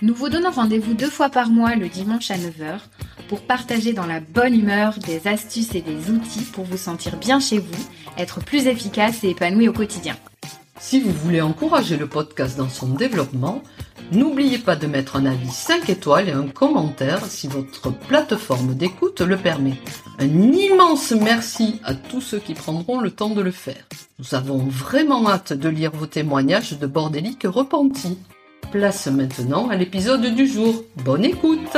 [0.00, 2.78] nous vous donnons rendez-vous deux fois par mois le dimanche à 9h
[3.28, 7.40] pour partager dans la bonne humeur des astuces et des outils pour vous sentir bien
[7.40, 10.16] chez vous, être plus efficace et épanoui au quotidien.
[10.78, 13.62] Si vous voulez encourager le podcast dans son développement,
[14.12, 19.20] n'oubliez pas de mettre un avis 5 étoiles et un commentaire si votre plateforme d'écoute
[19.20, 19.74] le permet.
[20.20, 23.84] Un immense merci à tous ceux qui prendront le temps de le faire.
[24.20, 28.18] Nous avons vraiment hâte de lire vos témoignages de bordéliques repentis.
[28.70, 30.82] Place maintenant à l'épisode du jour.
[31.04, 31.76] Bonne écoute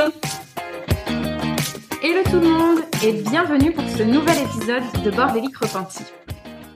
[2.03, 6.03] Hello tout le monde et bienvenue pour ce nouvel épisode de Bordélique Repenti.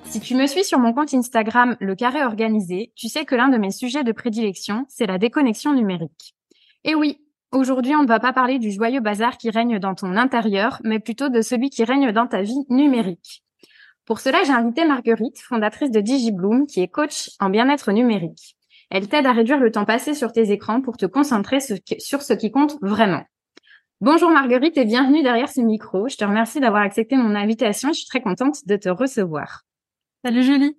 [0.06, 3.50] Si tu me suis sur mon compte Instagram Le Carré Organisé, tu sais que l'un
[3.50, 6.36] de mes sujets de prédilection, c'est la déconnexion numérique.
[6.86, 7.20] Et oui,
[7.52, 11.00] aujourd'hui on ne va pas parler du joyeux bazar qui règne dans ton intérieur, mais
[11.00, 13.44] plutôt de celui qui règne dans ta vie numérique.
[14.06, 18.55] Pour cela, j'ai invité Marguerite, fondatrice de DigiBloom, qui est coach en bien-être numérique.
[18.92, 22.34] Elle t'aide à réduire le temps passé sur tes écrans pour te concentrer sur ce
[22.34, 23.24] qui compte vraiment.
[24.02, 26.08] Bonjour Marguerite et bienvenue derrière ce micro.
[26.08, 27.90] Je te remercie d'avoir accepté mon invitation.
[27.90, 29.62] Je suis très contente de te recevoir.
[30.24, 30.78] Salut Julie.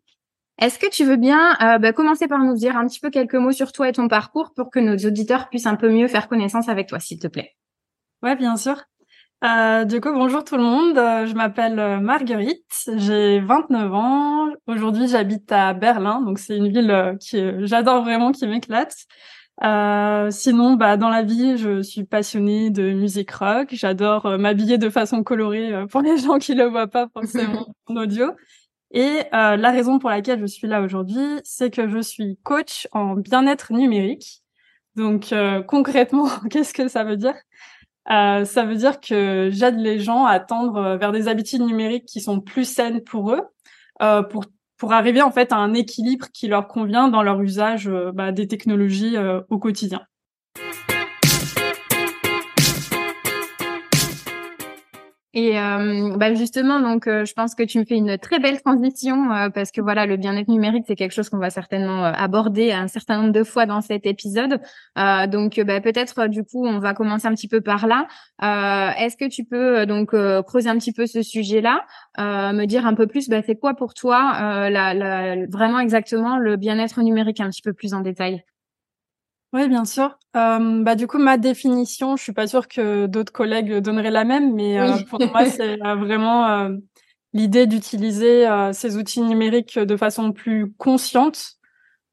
[0.59, 3.35] Est-ce que tu veux bien euh, bah, commencer par nous dire un petit peu quelques
[3.35, 6.29] mots sur toi et ton parcours pour que nos auditeurs puissent un peu mieux faire
[6.29, 7.57] connaissance avec toi, s'il te plaît?
[8.23, 8.83] Ouais, bien sûr.
[9.45, 10.97] Euh, du coup, bonjour tout le monde.
[10.97, 12.89] Euh, je m'appelle euh, Marguerite.
[12.97, 14.47] J'ai 29 ans.
[14.67, 16.23] Aujourd'hui, j'habite à Berlin.
[16.23, 18.97] Donc, c'est une ville qui j'adore vraiment, qui m'éclate.
[19.63, 23.69] Euh, sinon, bah, dans la vie, je suis passionnée de musique rock.
[23.73, 28.31] J'adore m'habiller de façon colorée pour les gens qui le voient pas forcément en audio.
[28.93, 33.17] Et la raison pour laquelle je suis là aujourd'hui, c'est que je suis coach en
[33.17, 34.43] bien-être numérique.
[34.95, 35.35] Donc,
[35.67, 37.35] concrètement, qu'est-ce que ça veut dire?
[38.11, 42.07] Euh, ça veut dire que j'aide les gens à tendre euh, vers des habitudes numériques
[42.07, 43.43] qui sont plus saines pour eux,
[44.03, 44.45] euh, pour
[44.77, 48.31] pour arriver en fait à un équilibre qui leur convient dans leur usage euh, bah,
[48.31, 49.17] des technologies
[49.49, 50.03] au quotidien.
[55.39, 58.59] Et euh, bah justement, donc, euh, je pense que tu me fais une très belle
[58.63, 62.73] transition euh, parce que voilà, le bien-être numérique, c'est quelque chose qu'on va certainement aborder
[62.73, 64.63] un certain nombre de fois dans cet épisode.
[64.97, 68.07] donc, bah, peut-être du coup, on va commencer un petit peu par là.
[68.99, 70.15] Est-ce que tu peux donc
[70.47, 71.85] creuser un petit peu ce sujet-là,
[72.19, 74.33] me dire un peu plus, bah, c'est quoi pour toi
[75.51, 78.43] vraiment exactement le bien-être numérique un petit peu plus en détail?
[79.57, 80.19] Oui, bien sûr.
[80.37, 84.25] Euh, bah du coup, ma définition, je suis pas sûre que d'autres collègues donneraient la
[84.25, 86.77] même, mais euh, pour moi, c'est euh, vraiment euh,
[87.33, 91.55] l'idée d'utiliser ces outils numériques de façon plus consciente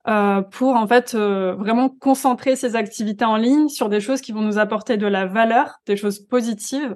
[0.05, 4.57] pour en fait vraiment concentrer ces activités en ligne sur des choses qui vont nous
[4.57, 6.95] apporter de la valeur, des choses positives,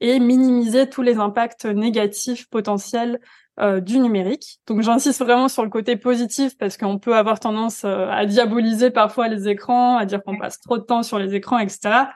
[0.00, 3.20] et minimiser tous les impacts négatifs potentiels
[3.60, 4.60] euh, du numérique.
[4.66, 8.90] Donc j'insiste vraiment sur le côté positif parce qu'on peut avoir tendance euh, à diaboliser
[8.90, 12.06] parfois les écrans, à dire qu'on passe trop de temps sur les écrans, etc.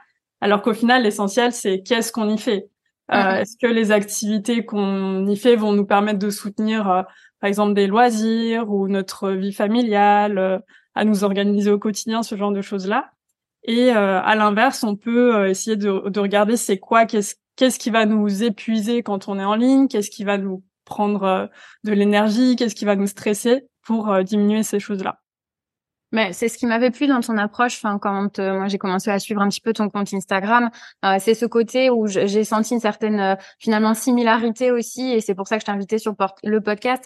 [0.41, 2.69] Alors qu'au final, l'essentiel, c'est qu'est-ce qu'on y fait?
[3.12, 3.41] Euh.
[3.41, 7.04] Est-ce que les activités qu'on y fait vont nous permettre de soutenir,
[7.41, 10.62] par exemple, des loisirs ou notre vie familiale,
[10.94, 13.10] à nous organiser au quotidien, ce genre de choses-là?
[13.64, 18.06] Et à l'inverse, on peut essayer de, de regarder c'est quoi, qu'est-ce qu'est-ce qui va
[18.06, 21.47] nous épuiser quand on est en ligne, qu'est-ce qui va nous prendre euh,
[21.84, 25.22] de l'énergie, qu'est-ce qui va nous stresser pour euh, diminuer ces choses-là.
[26.12, 27.77] Mais c'est ce qui m'avait plu dans ton approche.
[27.77, 30.71] Enfin, quand euh, moi j'ai commencé à suivre un petit peu ton compte Instagram,
[31.05, 35.34] euh, c'est ce côté où j'ai senti une certaine euh, finalement similarité aussi, et c'est
[35.34, 36.15] pour ça que je t'ai invité sur
[36.45, 37.05] le podcast.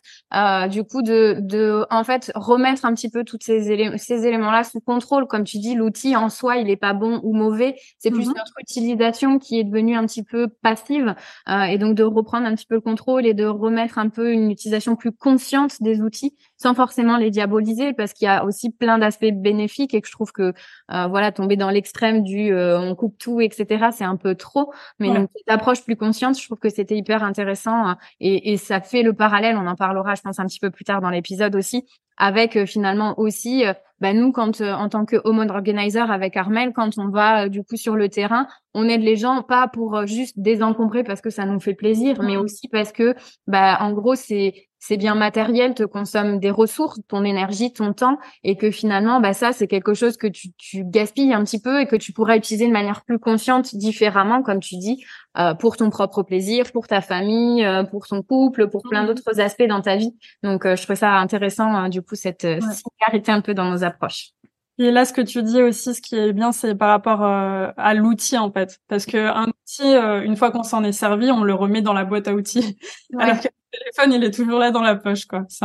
[0.71, 4.64] du coup, de, de en fait remettre un petit peu tous ces éléments, ces éléments-là
[4.64, 7.76] sous contrôle, comme tu dis, l'outil en soi, il est pas bon ou mauvais.
[7.99, 8.37] C'est plus mm-hmm.
[8.37, 11.14] notre utilisation qui est devenue un petit peu passive,
[11.49, 14.50] et donc de reprendre un petit peu le contrôle et de remettre un peu une
[14.50, 18.99] utilisation plus consciente des outils, sans forcément les diaboliser, parce qu'il y a aussi plein
[18.99, 20.53] d'aspects bénéfiques et que je trouve que
[20.93, 24.73] euh, voilà tomber dans l'extrême du euh, on coupe tout etc c'est un peu trop.
[24.99, 28.56] Mais donc cette approche plus consciente je trouve que c'était hyper intéressant hein, et, et,
[28.56, 31.11] ça fait le parallèle on en parlera je pense un petit peu plus tard dans
[31.11, 33.64] l'épisode aussi avec euh, finalement aussi
[34.00, 37.76] bah nous, quand en tant que home organizer avec Armel, quand on va du coup
[37.76, 41.60] sur le terrain, on aide les gens pas pour juste désencombrer parce que ça nous
[41.60, 43.14] fait plaisir, mais aussi parce que
[43.46, 48.18] bah en gros c'est c'est bien matériel, te consomme des ressources, ton énergie, ton temps,
[48.44, 51.80] et que finalement, bah ça, c'est quelque chose que tu, tu, gaspilles un petit peu
[51.80, 55.04] et que tu pourrais utiliser de manière plus consciente, différemment, comme tu dis,
[55.38, 59.06] euh, pour ton propre plaisir, pour ta famille, euh, pour ton couple, pour plein mmh.
[59.06, 60.17] d'autres aspects dans ta vie.
[60.43, 64.31] Donc, euh, je trouve ça intéressant, du coup, cette similarité un peu dans nos approches.
[64.79, 67.94] Et là, ce que tu dis aussi, ce qui est bien, c'est par rapport à
[67.94, 69.94] l'outil en fait, parce que un outil,
[70.27, 72.77] une fois qu'on s'en est servi, on le remet dans la boîte à outils.
[73.19, 75.44] Alors que téléphone, il est toujours là dans la poche, quoi.
[75.49, 75.65] C'est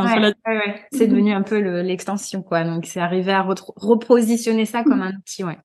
[0.92, 2.64] C'est devenu un peu l'extension, quoi.
[2.64, 5.58] Donc, c'est arrivé à repositionner ça comme un outil, ouais.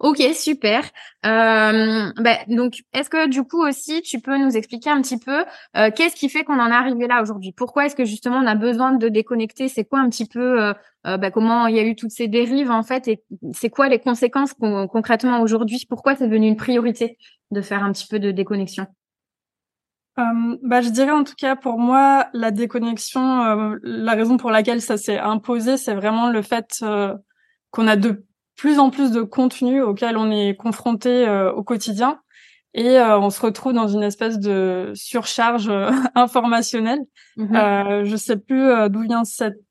[0.00, 0.82] Ok, super.
[1.26, 5.44] Euh, bah, donc, est-ce que du coup aussi, tu peux nous expliquer un petit peu
[5.76, 7.52] euh, qu'est-ce qui fait qu'on en est arrivé là aujourd'hui?
[7.52, 9.68] Pourquoi est-ce que justement on a besoin de déconnecter?
[9.68, 10.72] C'est quoi un petit peu euh,
[11.06, 13.08] euh bah, comment il y a eu toutes ces dérives en fait?
[13.08, 15.84] Et c'est quoi les conséquences concrètement aujourd'hui?
[15.86, 17.18] Pourquoi c'est devenu une priorité
[17.50, 18.86] de faire un petit peu de déconnexion?
[20.18, 24.50] Euh, bah, je dirais en tout cas pour moi la déconnexion, euh, la raison pour
[24.50, 26.82] laquelle ça s'est imposé, c'est vraiment le fait
[27.70, 28.24] qu'on a de
[28.60, 32.20] plus en plus de contenu auquel on est confronté au quotidien
[32.74, 35.70] et on se retrouve dans une espèce de surcharge
[36.14, 37.00] informationnelle.
[37.36, 39.62] Mmh je sais plus d'où vient cette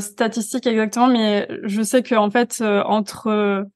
[0.00, 3.68] statistique exactement, mais je sais que en fait entre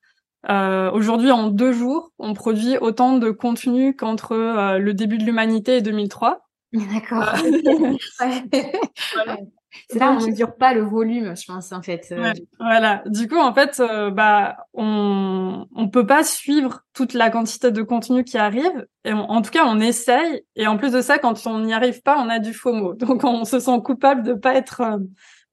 [0.48, 5.24] euh, Aujourd'hui, en deux jours, on produit autant de contenu qu'entre euh, le début de
[5.24, 6.46] l'humanité et 2003.
[6.72, 7.34] D'accord.
[7.44, 7.96] Euh,
[9.90, 12.08] C'est là, on mesure pas le volume, je pense, en fait.
[12.12, 13.02] Euh, voilà.
[13.06, 13.82] Du coup, en fait,
[14.12, 18.86] bah, on on peut pas suivre toute la quantité de contenu qui arrive.
[19.04, 20.42] Et en tout cas, on essaye.
[20.56, 22.94] Et en plus de ça, quand on n'y arrive pas, on a du FOMO.
[22.94, 25.00] Donc, on se sent coupable de pas être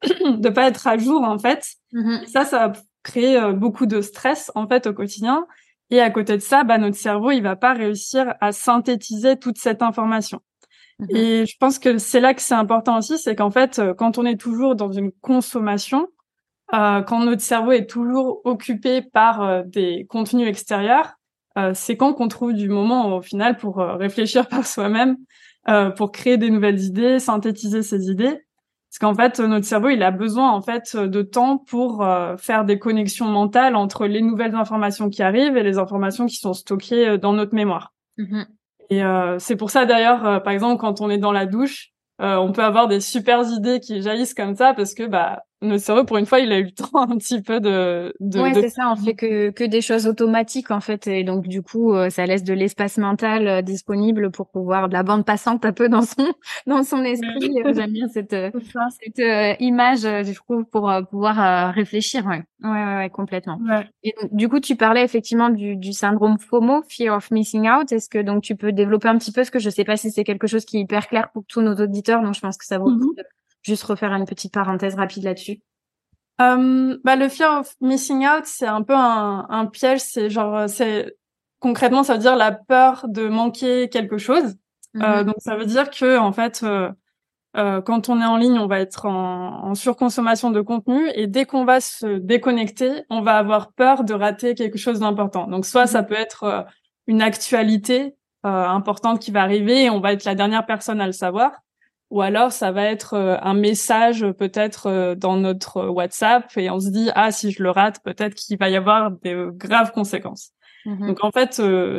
[0.03, 1.65] de pas être à jour, en fait.
[1.93, 2.27] Mm-hmm.
[2.27, 2.71] ça, ça
[3.03, 5.45] créer euh, beaucoup de stress en fait au quotidien.
[5.89, 9.59] Et à côté de ça, bah, notre cerveau, il va pas réussir à synthétiser toute
[9.59, 10.41] cette information.
[11.09, 11.15] Mhm.
[11.15, 14.17] Et je pense que c'est là que c'est important aussi, c'est qu'en fait, euh, quand
[14.17, 16.07] on est toujours dans une consommation,
[16.73, 21.13] euh, quand notre cerveau est toujours occupé par euh, des contenus extérieurs,
[21.57, 25.17] euh, c'est quand qu'on trouve du moment au final pour réfléchir par soi-même,
[25.95, 28.43] pour créer des nouvelles idées, synthétiser ses idées.
[28.93, 32.63] Parce qu'en fait, notre cerveau, il a besoin en fait de temps pour euh, faire
[32.63, 37.07] des connexions mentales entre les nouvelles informations qui arrivent et les informations qui sont stockées
[37.07, 37.91] euh, dans notre mémoire.
[38.19, 38.45] Mm-hmm.
[38.93, 42.51] Et euh, c'est pour ça d'ailleurs, par exemple, quand on est dans la douche, on
[42.51, 46.17] peut avoir des super idées qui jaillissent comme ça parce que bah notre cerveau, pour
[46.17, 48.13] une fois, il a eu le temps un petit peu de.
[48.19, 48.91] de ouais, c'est ça.
[48.91, 52.25] On fait que que des choses automatiques en fait, et donc du coup, euh, ça
[52.25, 56.01] laisse de l'espace mental euh, disponible pour pouvoir de la bande passante un peu dans
[56.03, 56.15] son
[56.67, 57.61] dans son esprit.
[57.65, 58.35] Euh, j'aime bien cette
[59.01, 62.25] cette image du coup pour pouvoir réfléchir.
[62.25, 62.43] Ouais.
[62.63, 63.59] ouais, ouais, ouais complètement.
[63.67, 63.87] Ouais.
[64.03, 67.91] Et donc, du coup, tu parlais effectivement du du syndrome FOMO, fear of missing out.
[67.91, 70.11] Est-ce que donc tu peux développer un petit peu, ce que je sais pas si
[70.11, 72.65] c'est quelque chose qui est hyper clair pour tous nos auditeurs, donc je pense que
[72.65, 73.23] ça vaut mm-hmm
[73.63, 75.61] juste refaire une petite parenthèse rapide là-dessus
[76.41, 79.99] euh, bah, le fear of missing out, c'est un peu un, un piège.
[79.99, 81.15] C'est genre, c'est
[81.63, 84.55] concrètement, ça veut dire la peur de manquer quelque chose.
[84.97, 85.23] Euh, mhm.
[85.23, 86.91] donc, ça veut dire que en fait, euh,
[87.55, 91.25] euh, quand on est en ligne, on va être en, en surconsommation de contenu et
[91.25, 95.47] dès qu'on va se déconnecter, on va avoir peur de rater quelque chose d'important.
[95.47, 96.07] Donc, soit ça mhm.
[96.07, 96.61] peut être euh,
[97.07, 101.13] une actualité importante qui va arriver et on va être la dernière personne à le
[101.13, 101.62] savoir
[102.13, 106.79] ou alors ça va être euh, un message peut-être euh, dans notre WhatsApp et on
[106.79, 109.91] se dit ah si je le rate peut-être qu'il va y avoir des euh, graves
[109.91, 110.51] conséquences.
[110.85, 111.07] Mm-hmm.
[111.07, 111.55] Donc en fait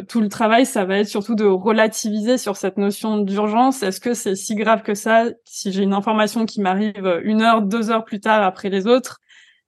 [0.06, 3.82] tout le travail ça va être surtout de relativiser sur cette notion d'urgence.
[3.82, 7.62] Est-ce que c'est si grave que ça si j'ai une information qui m'arrive une heure,
[7.62, 9.18] deux heures plus tard après les autres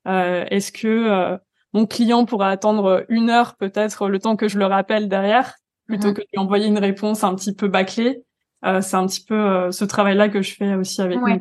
[0.04, 1.38] Est-ce que
[1.72, 5.54] mon client pourra attendre une heure peut-être le temps que je le rappelle derrière
[5.86, 6.14] plutôt mm-hmm.
[6.14, 8.22] que de lui envoyer une réponse un petit peu bâclée?
[8.22, 8.35] euh,
[8.80, 11.38] c'est un petit peu euh, ce travail-là que je fais aussi avec ouais.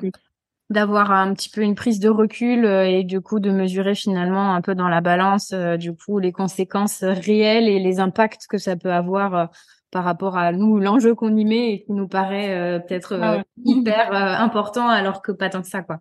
[0.72, 4.55] D'avoir un petit peu une prise de recul euh, et du coup de mesurer finalement
[4.55, 8.75] un peu dans la balance du coup les conséquences réelles et les impacts que ça
[8.75, 9.50] peut avoir
[9.91, 14.12] par rapport à nous, l'enjeu qu'on y met et qui nous paraît peut-être ah hyper
[14.12, 16.00] important alors que pas tant que ça quoi.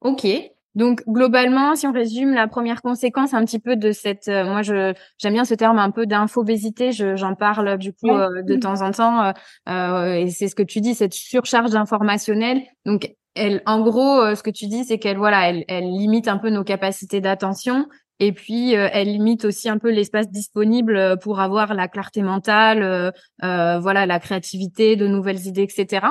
[0.00, 0.26] Ok.
[0.74, 4.62] Donc globalement, si on résume la première conséquence un petit peu de cette, euh, moi
[4.62, 8.80] je j'aime bien ce terme un peu d'infobésité, j'en parle du coup euh, de temps
[8.80, 9.32] en temps
[9.68, 12.62] euh, et c'est ce que tu dis, cette surcharge informationnelle.
[12.86, 16.36] Donc elle, en gros, ce que tu dis, c'est qu'elle voilà, elle, elle limite un
[16.36, 17.86] peu nos capacités d'attention
[18.24, 24.06] Et puis, elle limite aussi un peu l'espace disponible pour avoir la clarté mentale, voilà,
[24.06, 26.06] la créativité, de nouvelles idées, etc.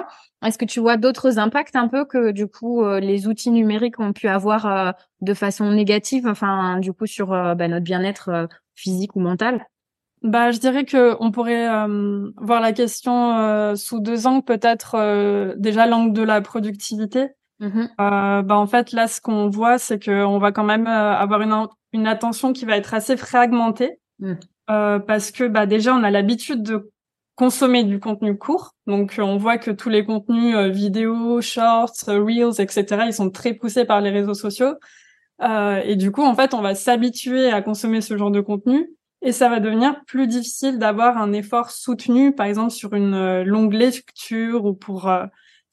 [0.45, 4.11] Est-ce que tu vois d'autres impacts un peu que du coup les outils numériques ont
[4.11, 9.65] pu avoir de façon négative, enfin du coup sur bah, notre bien-être physique ou mental?
[10.23, 14.95] Bah, je dirais que on pourrait euh, voir la question euh, sous deux angles, peut-être
[14.95, 17.29] euh, déjà l'angle de la productivité.
[17.59, 21.41] Mmh bah, en fait, là, ce qu'on voit, c'est que on va quand même avoir
[21.41, 24.33] une, une attention qui va être assez fragmentée, mmh.
[24.67, 26.91] parce que bah déjà, on a l'habitude de
[27.35, 28.75] consommer du contenu court.
[28.87, 33.85] Donc, on voit que tous les contenus vidéo, shorts, reels, etc., ils sont très poussés
[33.85, 34.75] par les réseaux sociaux.
[35.41, 38.89] et du coup, en fait, on va s'habituer à consommer ce genre de contenu
[39.21, 43.43] et ça va devenir plus difficile d'avoir un effort soutenu, par exemple sur une euh,
[43.43, 45.25] longue lecture ou pour euh,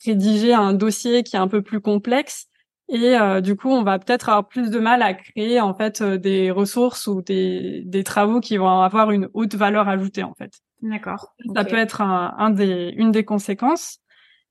[0.04, 2.47] rédiger un dossier qui est un peu plus complexe.
[2.88, 6.02] Et euh, du coup, on va peut-être avoir plus de mal à créer en fait
[6.02, 10.52] des ressources ou des, des travaux qui vont avoir une haute valeur ajoutée en fait.
[10.80, 11.34] D'accord.
[11.54, 13.98] Ça peut être un, un, des, une des conséquences.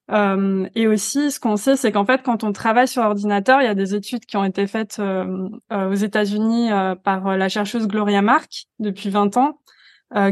[0.09, 3.65] Euh, et aussi, ce qu'on sait, c'est qu'en fait, quand on travaille sur ordinateur, il
[3.65, 7.49] y a des études qui ont été faites euh, euh aux États-Unis euh, par la
[7.49, 9.59] chercheuse Gloria Mark depuis 20 ans,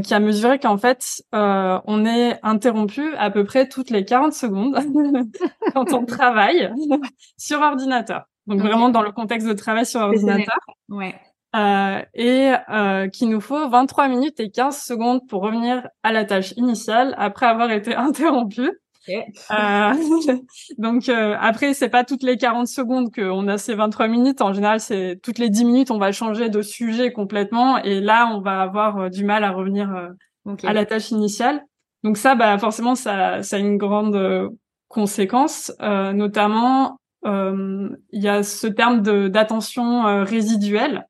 [0.04, 4.78] qui a mesuré qu'en fait, on est interrompu à peu près toutes les 40 secondes
[5.74, 6.72] quand on travaille
[7.38, 8.26] sur ordinateur.
[8.48, 10.60] Donc vraiment dans le contexte de travail sur ordinateur.
[10.90, 11.16] Ouais.
[11.56, 16.26] Euh, et euh, qu'il nous faut 23 minutes et 15 secondes pour revenir à la
[16.26, 18.70] tâche initiale après avoir été interrompu.
[19.10, 19.94] Euh,
[20.78, 24.42] donc euh, après, c'est pas toutes les 40 secondes qu'on a ces 23 minutes.
[24.42, 27.78] En général, c'est toutes les 10 minutes, on va changer de sujet complètement.
[27.78, 31.64] Et là, on va avoir euh, du mal à revenir euh, à la tâche initiale.
[32.04, 34.52] Donc ça, bah forcément, ça, ça a une grande
[34.90, 35.74] conséquence.
[35.82, 41.08] notamment, il y a ce terme d'attention résiduelle.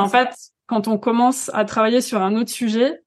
[0.00, 0.34] En fait,
[0.66, 3.02] quand on commence à travailler sur un autre sujet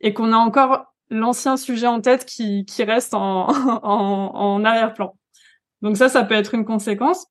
[0.00, 3.48] et qu'on a encore l'ancien sujet en tête qui, qui reste en,
[3.82, 5.16] en, en arrière-plan.
[5.82, 7.26] Donc ça, ça peut être une conséquence.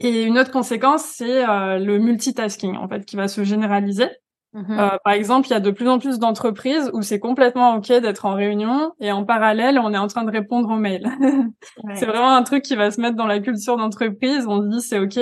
[0.00, 4.08] Et une autre conséquence, c'est euh, le multitasking, en fait, qui va se généraliser.
[4.54, 4.78] Mm-hmm.
[4.78, 7.88] Euh, par exemple, il y a de plus en plus d'entreprises où c'est complètement OK
[7.88, 11.08] d'être en réunion et en parallèle, on est en train de répondre aux mails.
[11.94, 14.46] C'est vraiment un truc qui va se mettre dans la culture d'entreprise.
[14.46, 15.18] On se dit c'est OK,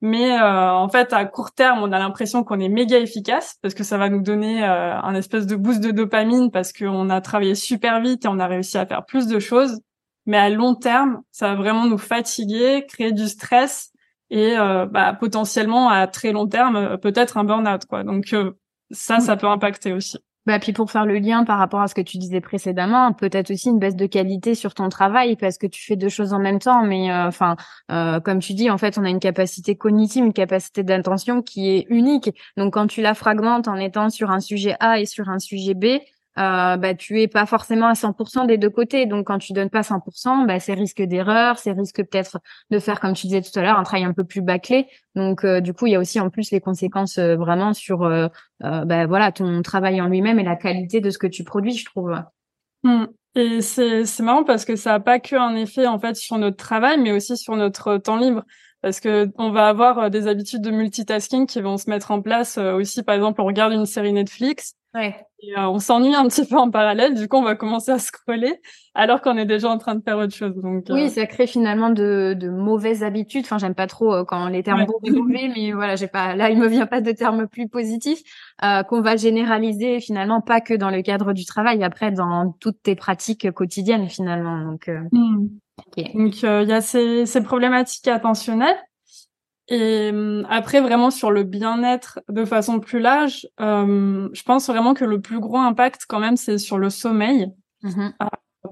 [0.00, 3.74] mais euh, en fait, à court terme, on a l'impression qu'on est méga efficace parce
[3.74, 7.20] que ça va nous donner euh, un espèce de boost de dopamine parce qu'on a
[7.20, 9.80] travaillé super vite et on a réussi à faire plus de choses.
[10.26, 13.90] Mais à long terme, ça va vraiment nous fatiguer, créer du stress
[14.30, 17.86] et euh, bah, potentiellement à très long terme, peut-être un burn-out.
[17.86, 18.04] Quoi.
[18.04, 18.34] Donc
[18.90, 20.18] ça, ça peut impacter aussi.
[20.48, 23.50] Bah puis pour faire le lien par rapport à ce que tu disais précédemment, peut-être
[23.50, 26.38] aussi une baisse de qualité sur ton travail parce que tu fais deux choses en
[26.38, 26.82] même temps.
[26.84, 27.56] Mais euh, enfin,
[27.92, 31.68] euh, comme tu dis, en fait, on a une capacité cognitive, une capacité d'attention qui
[31.68, 32.30] est unique.
[32.56, 35.74] Donc quand tu la fragmentes en étant sur un sujet A et sur un sujet
[35.74, 35.98] B,
[36.38, 39.06] euh, bah, tu es pas forcément à 100% des deux côtés.
[39.06, 42.38] Donc, quand tu donnes pas 100%, bah, c'est risque d'erreur, c'est risque peut-être
[42.70, 44.86] de faire, comme tu disais tout à l'heure, un travail un peu plus bâclé.
[45.16, 48.04] Donc, euh, du coup, il y a aussi en plus les conséquences euh, vraiment sur,
[48.04, 48.28] euh,
[48.60, 51.84] bah, voilà, ton travail en lui-même et la qualité de ce que tu produis, je
[51.84, 52.14] trouve.
[52.84, 53.06] Mmh.
[53.34, 56.38] Et c'est c'est marrant parce que ça a pas que un effet en fait sur
[56.38, 58.42] notre travail, mais aussi sur notre temps libre
[58.80, 62.58] parce que on va avoir des habitudes de multitasking qui vont se mettre en place
[62.58, 63.02] aussi.
[63.02, 65.14] Par exemple, on regarde une série Netflix Ouais.
[65.40, 68.00] Et, euh, on s'ennuie un petit peu en parallèle, du coup on va commencer à
[68.00, 68.60] scroller
[68.94, 70.56] alors qu'on est déjà en train de faire autre chose.
[70.56, 73.44] Donc oui, euh, ça crée finalement de, de mauvaises habitudes.
[73.44, 75.10] Enfin, j'aime pas trop euh, quand les termes ouais.
[75.10, 78.22] mauvais, mais voilà, j'ai pas là il me vient pas de termes plus positifs
[78.88, 82.96] qu'on va généraliser finalement pas que dans le cadre du travail, après dans toutes tes
[82.96, 84.58] pratiques quotidiennes finalement.
[84.64, 85.48] Donc mmh.
[86.14, 88.76] donc il y a ces, ces problématiques attentionnelles.
[89.68, 90.10] Et
[90.48, 95.20] après, vraiment sur le bien-être de façon plus large, euh, je pense vraiment que le
[95.20, 97.52] plus gros impact quand même, c'est sur le sommeil.
[97.82, 98.26] Mmh euh,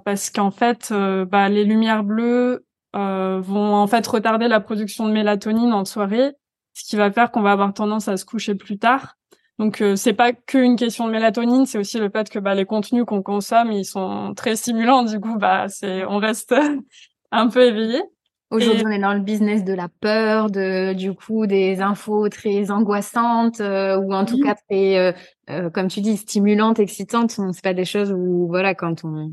[0.04, 2.64] parce qu'en fait, euh, bah, les lumières bleues
[2.96, 6.32] euh, vont en fait retarder la production de mélatonine en soirée,
[6.74, 9.16] ce qui va faire qu'on va avoir tendance à se coucher plus tard.
[9.58, 13.04] Donc c'est pas qu'une question de mélatonine, c'est aussi le fait que bah, les contenus
[13.06, 15.04] qu'on consomme, ils sont très stimulants.
[15.04, 16.54] Du coup, bah c'est on reste
[17.30, 18.02] un peu éveillé.
[18.50, 22.70] Aujourd'hui, on est dans le business de la peur, de du coup des infos très
[22.70, 25.12] angoissantes euh, ou en tout cas très, euh,
[25.50, 27.32] euh, comme tu dis, stimulantes, excitantes.
[27.52, 29.32] C'est pas des choses où voilà quand on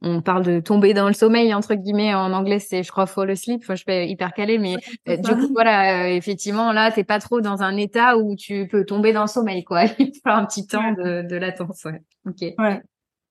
[0.00, 3.30] on parle de tomber dans le sommeil entre guillemets en anglais c'est je crois fall
[3.30, 3.62] asleep.
[3.64, 4.76] Enfin, je suis hyper calée, mais
[5.06, 9.12] du coup voilà effectivement là t'es pas trop dans un état où tu peux tomber
[9.12, 9.84] dans le sommeil quoi.
[9.98, 11.84] Il faut un petit temps de, de latence.
[11.84, 12.00] Ouais.
[12.26, 12.54] Ok.
[12.58, 12.80] Ouais.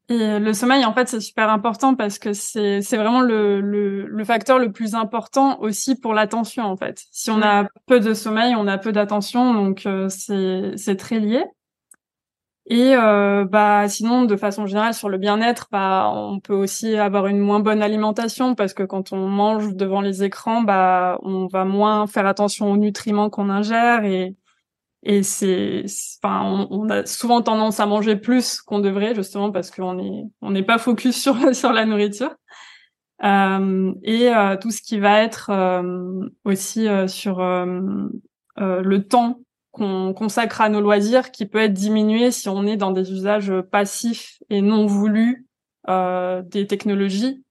[0.10, 4.06] Et le sommeil, en fait, c'est super important parce que c'est c'est vraiment le, le,
[4.06, 7.04] le facteur le plus important aussi pour l'attention, en fait.
[7.12, 11.20] Si on a peu de sommeil, on a peu d'attention, donc euh, c'est c'est très
[11.20, 11.44] lié.
[12.70, 17.28] Et euh, bah sinon, de façon générale, sur le bien-être, bah on peut aussi avoir
[17.28, 21.64] une moins bonne alimentation parce que quand on mange devant les écrans, bah on va
[21.64, 24.36] moins faire attention aux nutriments qu'on ingère et
[25.10, 25.86] et c'est,
[26.22, 30.52] enfin, on, a souvent tendance à manger plus qu'on devrait, justement parce qu'on est, on
[30.52, 32.36] n'est pas focus sur sur la nourriture.
[33.24, 39.40] Euh, et euh, tout ce qui va être euh, aussi euh, sur le temps
[39.72, 43.54] qu'on consacre à nos loisirs, qui peut être diminué si on est dans des usages
[43.72, 45.48] passifs et non voulus
[45.88, 47.44] des technologies.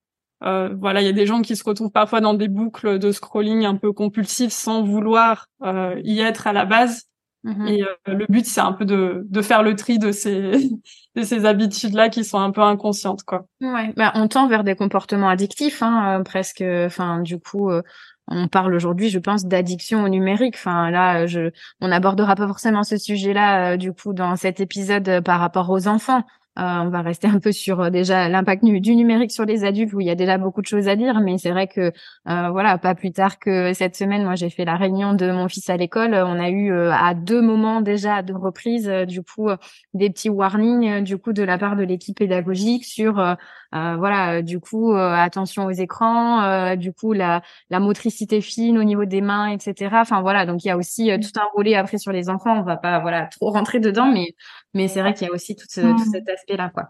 [0.43, 3.65] voilà, il y a des gens qui se retrouvent parfois dans des boucles de scrolling
[3.65, 7.09] un peu compulsifs sans vouloir y être à la base
[7.47, 10.69] Mmh Et euh, le but, c'est un peu de, de faire le tri de ces,
[11.15, 13.47] de ces habitudes-là qui sont un peu inconscientes, quoi.
[13.61, 16.63] Ouais, bah, on tend vers des comportements addictifs, hein, euh, presque.
[16.63, 17.83] Enfin, du coup, euh,
[18.27, 20.57] on parle aujourd'hui, je pense, d'addiction au numérique.
[20.57, 21.51] Enfin, là, je,
[21.81, 26.25] on n'abordera pas forcément ce sujet-là, du coup, dans cet épisode par rapport aux enfants.
[26.59, 29.93] Euh, on va rester un peu sur euh, déjà l'impact du numérique sur les adultes
[29.93, 31.93] où il y a déjà beaucoup de choses à dire, mais c'est vrai que
[32.29, 35.49] euh, voilà, pas plus tard que cette semaine, moi j'ai fait la réunion de mon
[35.49, 36.15] fils à l'école.
[36.15, 39.51] On a eu à deux moments déjà de reprise du coup
[39.93, 43.37] des petits warnings du coup de la part de l'équipe pédagogique sur
[43.73, 49.21] voilà du coup attention aux écrans, du coup la, la motricité fine au niveau des
[49.21, 49.91] mains, etc.
[50.01, 52.59] Enfin voilà, donc il y a aussi tout un volet après sur les enfants.
[52.59, 54.35] On va pas voilà trop rentrer dedans, mais
[54.77, 56.85] mais c'est vrai qu'il y a aussi tout, tout cet aspect-là, quoi.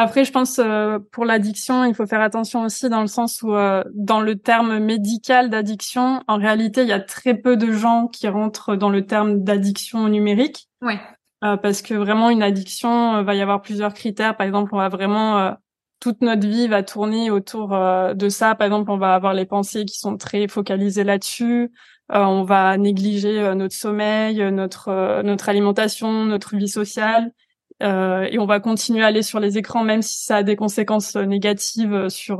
[0.00, 3.52] Après, je pense euh, pour l'addiction, il faut faire attention aussi dans le sens où,
[3.52, 8.06] euh, dans le terme médical d'addiction, en réalité, il y a très peu de gens
[8.06, 10.68] qui rentrent dans le terme d'addiction numérique.
[10.82, 11.00] Ouais.
[11.42, 14.36] Euh, parce que vraiment, une addiction va y avoir plusieurs critères.
[14.36, 15.56] Par exemple, on va vraiment
[15.98, 18.54] toute notre vie va tourner autour de ça.
[18.54, 21.72] Par exemple, on va avoir les pensées qui sont très focalisées là-dessus.
[22.12, 27.32] Euh, on va négliger euh, notre sommeil, euh, notre notre alimentation, notre vie sociale,
[27.80, 31.14] et on va continuer à aller sur les écrans même si ça a des conséquences
[31.14, 32.38] négatives sur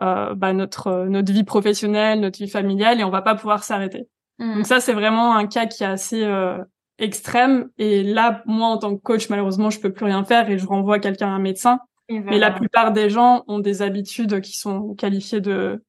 [0.00, 4.08] bah, notre notre vie professionnelle, notre vie familiale, et on va pas pouvoir s'arrêter.
[4.38, 4.54] Mmh.
[4.54, 6.26] Donc ça, c'est vraiment un cas qui est assez
[6.98, 7.68] extrême.
[7.76, 10.66] Et là, moi, en tant que coach, malheureusement, je peux plus rien faire et je
[10.66, 11.80] renvoie quelqu'un à un médecin.
[12.08, 15.82] Mais la plupart des gens ont des habitudes qui sont qualifiées de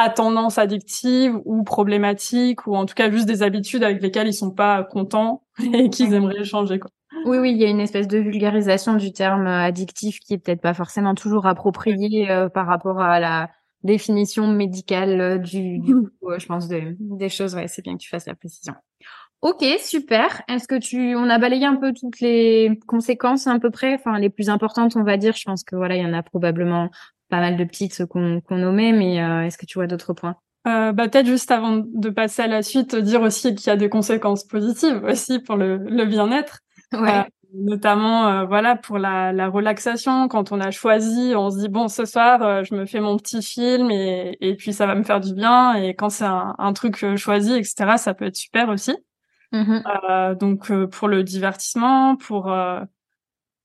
[0.00, 4.32] à tendance addictive ou problématique ou en tout cas juste des habitudes avec lesquelles ils
[4.32, 5.42] sont pas contents
[5.74, 6.90] et qu'ils aimeraient changer quoi.
[7.24, 10.38] Oui, oui, il y a une espèce de vulgarisation du terme euh, addictif qui est
[10.38, 13.50] peut-être pas forcément toujours appropriée euh, par rapport à la
[13.82, 15.82] définition médicale euh, du,
[16.38, 17.56] je pense, des choses.
[17.56, 18.74] Ouais, c'est bien que tu fasses la précision.
[19.40, 20.42] Ok, super.
[20.48, 24.18] Est-ce que tu, on a balayé un peu toutes les conséquences à peu près, enfin
[24.18, 25.34] les plus importantes, on va dire.
[25.34, 26.90] Je pense que voilà, il y en a probablement
[27.28, 30.36] pas mal de petites qu'on qu'on nommait, mais euh, est-ce que tu vois d'autres points?
[30.66, 33.76] Euh, bah, peut-être juste avant de passer à la suite, dire aussi qu'il y a
[33.76, 36.60] des conséquences positives aussi pour le, le bien-être.
[36.92, 37.18] Ouais.
[37.18, 37.22] Euh,
[37.54, 40.28] notamment euh, voilà pour la, la, relaxation.
[40.28, 43.16] Quand on a choisi on se dit bon ce soir euh, je me fais mon
[43.16, 45.74] petit film et, et puis ça va me faire du bien.
[45.74, 48.96] Et quand c'est un, un, truc choisi etc ça peut être super aussi.
[49.52, 49.80] Mmh
[50.38, 52.54] donc pour le divertissement pour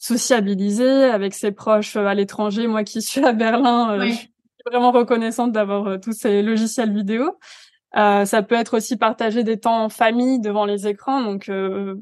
[0.03, 2.67] sociabiliser avec ses proches euh, à l'étranger.
[2.67, 4.29] Moi qui suis à Berlin, euh, je suis
[4.65, 7.37] vraiment reconnaissante d'avoir euh, tous ces logiciels vidéo.
[7.95, 11.21] Euh, ça peut être aussi partager des temps en famille devant les écrans.
[11.21, 11.49] Donc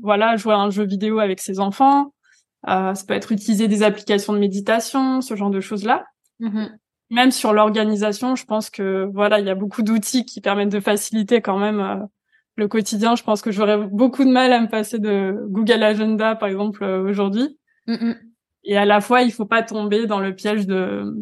[0.02, 2.14] voilà, jouer à un jeu vidéo avec ses enfants.
[2.66, 6.06] ça peut être utiliser des applications de méditation, ce genre de choses-là.
[6.40, 6.70] Mm-hmm.
[7.12, 10.80] Même sur l'organisation, je pense que voilà, il y a beaucoup d'outils qui permettent de
[10.80, 12.08] faciliter quand même
[12.56, 13.16] le quotidien.
[13.18, 16.86] Je pense que j'aurais beaucoup de mal à me passer de Google Agenda, par exemple,
[16.86, 17.60] aujourd'hui.
[18.63, 21.15] Et à la fois, il faut pas tomber dans le piège de,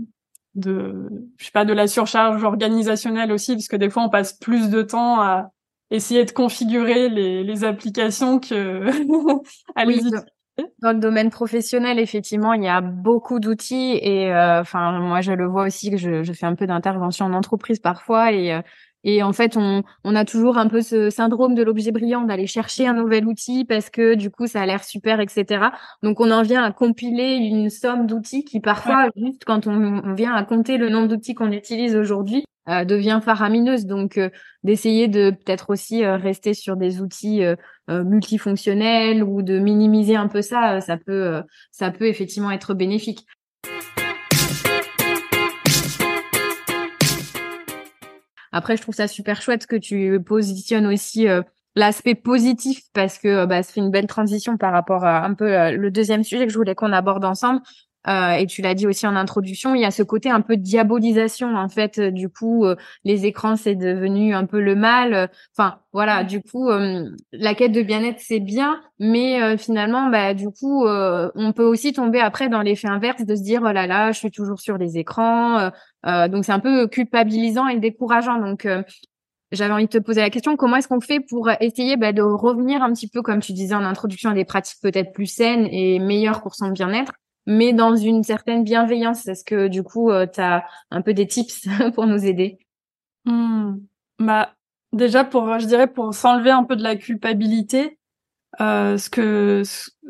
[0.56, 4.34] de, je sais pas, de la surcharge organisationnelle aussi, parce que des fois, on passe
[4.34, 5.52] plus de temps à
[5.92, 8.86] essayer de configurer les, les applications que
[9.76, 10.18] à les utiliser.
[10.80, 15.32] Dans le domaine professionnel, effectivement, il y a beaucoup d'outils et euh, enfin moi je
[15.32, 18.62] le vois aussi que je, je fais un peu d'intervention en entreprise parfois et euh,
[19.04, 22.48] et en fait, on, on a toujours un peu ce syndrome de l'objet brillant d'aller
[22.48, 25.68] chercher un nouvel outil parce que du coup, ça a l'air super, etc.
[26.04, 30.34] Donc, on en vient à compiler une somme d'outils qui parfois, juste quand on, vient
[30.34, 33.86] à compter le nombre d'outils qu'on utilise aujourd'hui, euh, devient faramineuse.
[33.86, 34.30] Donc, euh,
[34.64, 37.42] d'essayer de peut-être aussi euh, rester sur des outils
[37.88, 43.26] multifonctionnels ou de minimiser un peu ça, ça peut, ça peut effectivement être bénéfique.
[48.52, 51.42] Après, je trouve ça super chouette que tu positionnes aussi euh,
[51.76, 55.34] l'aspect positif parce que euh, bah, ça fait une belle transition par rapport à un
[55.34, 57.62] peu euh, le deuxième sujet que je voulais qu'on aborde ensemble.
[58.10, 60.58] Euh, et tu l'as dit aussi en introduction, il y a ce côté un peu
[60.58, 62.00] diabolisation en fait.
[62.00, 62.66] Du coup,
[63.04, 65.30] les écrans c'est devenu un peu le mal.
[65.56, 70.86] Enfin voilà, du coup, la quête de bien-être c'est bien, mais finalement, bah du coup,
[70.88, 74.20] on peut aussi tomber après dans l'effet inverse de se dire oh là là, je
[74.20, 75.70] suis toujours sur les écrans.
[76.04, 78.40] donc c'est un peu culpabilisant et décourageant.
[78.40, 78.68] Donc
[79.52, 82.22] j'avais envie de te poser la question, comment est-ce qu'on fait pour essayer bah, de
[82.22, 85.68] revenir un petit peu, comme tu disais en introduction, à des pratiques peut-être plus saines
[85.72, 87.14] et meilleures pour son bien-être,
[87.50, 91.28] mais dans une certaine bienveillance Est-ce que du coup, euh, tu as un peu des
[91.28, 92.60] tips pour nous aider?
[93.26, 93.78] Mmh.
[94.20, 94.54] Bah
[94.94, 97.98] déjà pour, je dirais, pour s'enlever un peu de la culpabilité,
[98.62, 99.64] euh, ce que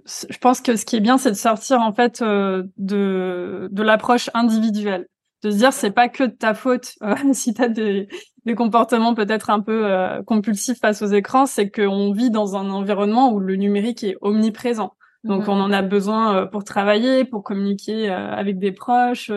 [0.05, 3.83] je pense que ce qui est bien, c'est de sortir en fait euh, de de
[3.83, 5.07] l'approche individuelle
[5.43, 8.07] de se dire c'est pas que de ta faute euh, si tu as des,
[8.45, 12.69] des comportements peut-être un peu euh, compulsifs face aux écrans, c'est qu'on vit dans un
[12.69, 14.93] environnement où le numérique est omniprésent.
[15.23, 15.49] Donc mhm.
[15.49, 19.31] on en a besoin euh, pour travailler, pour communiquer avec des proches,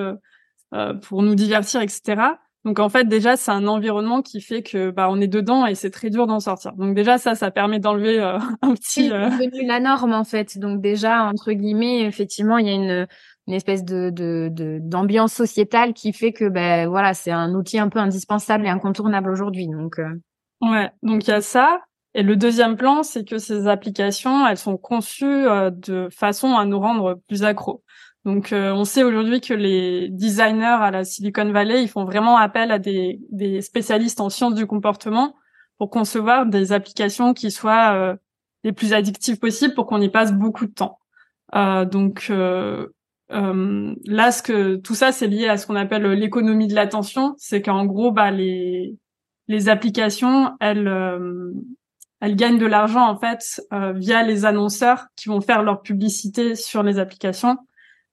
[1.03, 2.23] pour nous divertir, etc.
[2.64, 5.75] Donc en fait déjà c'est un environnement qui fait que bah on est dedans et
[5.75, 6.73] c'est très dur d'en sortir.
[6.75, 8.21] Donc déjà ça ça permet d'enlever
[8.62, 9.09] un petit.
[9.09, 10.59] C'est devenu la norme en fait.
[10.59, 13.07] Donc déjà entre guillemets effectivement il y a une
[13.47, 17.99] une espèce de d'ambiance sociétale qui fait que ben voilà c'est un outil un peu
[17.99, 20.14] indispensable et incontournable aujourd'hui donc euh.
[20.61, 21.81] ouais donc il y a ça
[22.14, 26.64] et le deuxième plan c'est que ces applications elles sont conçues euh, de façon à
[26.64, 27.83] nous rendre plus accros
[28.25, 32.37] donc euh, on sait aujourd'hui que les designers à la Silicon Valley ils font vraiment
[32.37, 35.35] appel à des des spécialistes en sciences du comportement
[35.79, 38.16] pour concevoir des applications qui soient
[38.62, 40.98] les plus addictives possibles pour qu'on y passe beaucoup de temps
[41.90, 42.31] donc
[43.33, 47.35] euh, là, ce que tout ça, c'est lié à ce qu'on appelle l'économie de l'attention.
[47.38, 48.96] C'est qu'en gros, bah, les
[49.48, 51.53] les applications, elles euh,
[52.22, 56.54] elles gagnent de l'argent en fait euh, via les annonceurs qui vont faire leur publicité
[56.54, 57.58] sur les applications.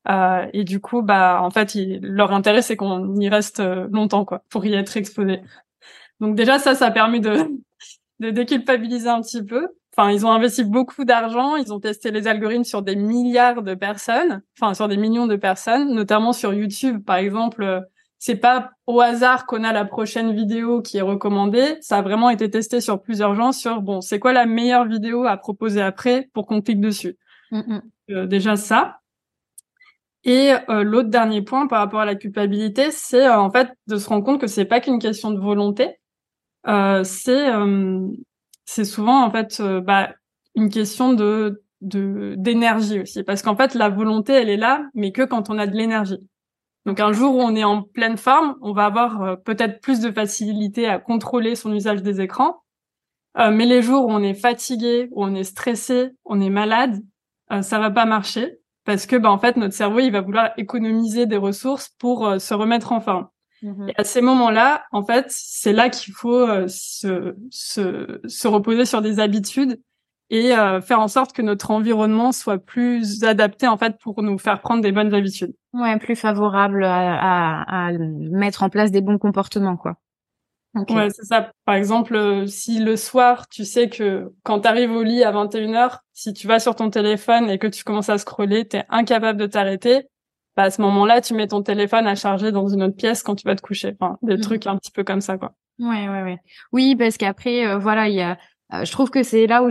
[0.10, 4.44] Euh, et du coup, bah, en fait, leur intérêt, c'est qu'on y reste longtemps, quoi,
[4.50, 5.42] pour y être exposé.
[6.20, 7.38] Donc déjà, ça, ça permet de
[8.20, 9.68] de déculpabiliser un petit peu.
[9.96, 13.76] Enfin, ils ont investi beaucoup d'argent, ils ont testé les algorithmes sur des milliards de
[13.76, 17.82] personnes, enfin sur des millions de personnes, notamment sur YouTube par exemple.
[18.20, 21.78] Euh, c'est pas au hasard qu'on a la prochaine vidéo qui est recommandée.
[21.82, 25.26] Ça a vraiment été testé sur plusieurs gens sur bon, c'est quoi la meilleure vidéo
[25.26, 27.18] à proposer après pour qu'on clique dessus?
[27.52, 27.82] Mm, mm.
[28.12, 29.00] Euh, déjà ça.
[30.26, 34.10] Et euh, l'autre dernier point par rapport à la culpabilité, c'est en fait de se
[34.10, 35.96] rendre compte que c'est pas qu'une question de volonté.
[37.04, 37.50] c'est
[38.70, 40.12] c'est souvent en fait euh, bah,
[40.54, 45.12] une question de de d'énergie aussi parce qu'en fait la volonté elle est là mais
[45.12, 46.30] que quand on a de l'énergie.
[46.86, 50.00] Donc un jour où on est en pleine forme, on va avoir euh, peut-être plus
[50.00, 52.64] de facilité à contrôler son usage des écrans.
[53.38, 57.02] Euh, mais les jours où on est fatigué, où on est stressé, on est malade,
[57.62, 61.26] ça va pas marcher parce que bah en fait notre cerveau il va vouloir économiser
[61.26, 63.28] des ressources pour se remettre en forme.
[63.62, 68.48] Mmh et à ces moments-là, en fait, c'est là qu'il faut euh, se, se, se,
[68.48, 69.82] reposer sur des habitudes
[70.30, 74.38] et euh, faire en sorte que notre environnement soit plus adapté en fait pour nous
[74.38, 75.54] faire prendre des bonnes habitudes.
[75.74, 79.96] Ouais, plus favorable à, à, à mettre en place des bons comportements, quoi.
[80.76, 81.52] Ouais, c'est ça.
[81.66, 85.32] Par exemple, euh, si le soir, tu sais que quand tu arrives au lit à
[85.32, 88.86] 21h, si tu vas sur ton téléphone et que tu commences à scroller, tu es
[88.90, 90.08] incapable de t'arrêter,
[90.56, 93.36] bah, à ce moment-là, tu mets ton téléphone à charger dans une autre pièce quand
[93.36, 93.96] tu vas te coucher.
[94.00, 94.42] Enfin, des mmh.
[94.42, 95.54] trucs un petit peu comme ça, quoi.
[95.80, 96.38] Ouais, ouais, ouais.
[96.72, 98.38] Oui, parce qu'après, euh, voilà, il y a.
[98.74, 99.70] Euh, je trouve que c'est là où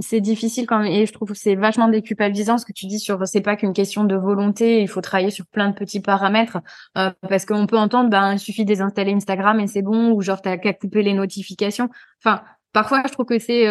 [0.00, 2.98] c'est difficile quand même, et je trouve que c'est vachement déculpabilisant ce que tu dis
[2.98, 6.58] sur c'est pas qu'une question de volonté, il faut travailler sur plein de petits paramètres
[6.96, 10.22] euh, parce qu'on peut entendre ben il suffit de désinstaller Instagram et c'est bon ou
[10.22, 11.88] genre t'as qu'à couper les notifications.
[12.24, 13.66] Enfin, parfois je trouve que c'est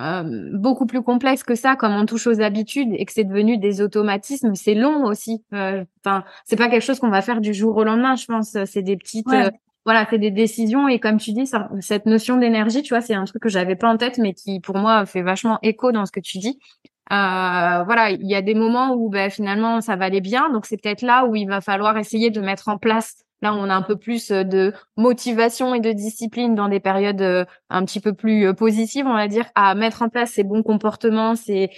[0.00, 3.58] euh, beaucoup plus complexe que ça, comme on touche aux habitudes et que c'est devenu
[3.58, 5.42] des automatismes, c'est long aussi.
[5.52, 8.56] Euh, enfin, c'est pas quelque chose qu'on va faire du jour au lendemain, je pense.
[8.66, 9.50] C'est des petites, euh,
[9.88, 13.24] voilà, c'est des décisions et comme tu dis, cette notion d'énergie, tu vois, c'est un
[13.24, 16.12] truc que j'avais pas en tête, mais qui pour moi fait vachement écho dans ce
[16.12, 16.58] que tu dis.
[17.10, 20.76] voilà, il y a des moments où ben, finalement ça va aller bien, donc c'est
[20.76, 23.82] peut-être là où il va falloir essayer de mettre en place Là, on a un
[23.82, 28.12] peu plus euh, de motivation et de discipline dans des périodes euh, un petit peu
[28.12, 31.70] plus euh, positives, on va dire, à mettre en place ces bons comportements, ces,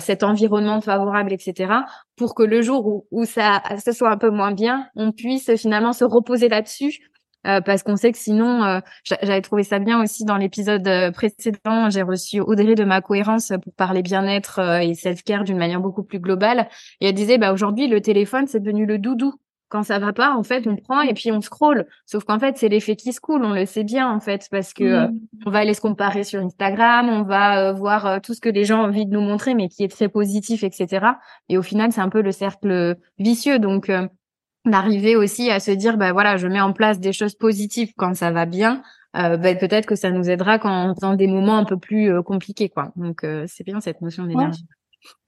[0.00, 1.72] cet environnement favorable, etc.,
[2.16, 5.54] pour que le jour où, où ça, ça soit un peu moins bien, on puisse
[5.56, 6.98] finalement se reposer là-dessus.
[7.44, 12.40] Parce qu'on sait que sinon, j'avais trouvé ça bien aussi dans l'épisode précédent, j'ai reçu
[12.40, 16.68] Audrey de ma cohérence pour parler bien-être et self-care d'une manière beaucoup plus globale.
[17.00, 19.34] Et elle disait, bah aujourd'hui, le téléphone, c'est devenu le doudou
[19.70, 21.86] quand ça va pas, en fait, on prend et puis on scrolle.
[22.06, 24.72] Sauf qu'en fait, c'est l'effet qui se coule, on le sait bien en fait, parce
[24.72, 25.46] que euh, Mmh.
[25.46, 28.48] on va aller se comparer sur Instagram, on va euh, voir euh, tout ce que
[28.48, 31.06] les gens ont envie de nous montrer, mais qui est très positif, etc.
[31.48, 33.58] Et au final, c'est un peu le cercle vicieux.
[33.58, 34.08] Donc, euh,
[34.64, 38.14] d'arriver aussi à se dire, bah voilà, je mets en place des choses positives quand
[38.14, 38.82] ça va bien.
[39.16, 42.22] Euh, bah, peut-être que ça nous aidera quand dans des moments un peu plus euh,
[42.22, 42.92] compliqués, quoi.
[42.96, 44.66] Donc, euh, c'est bien cette notion d'énergie.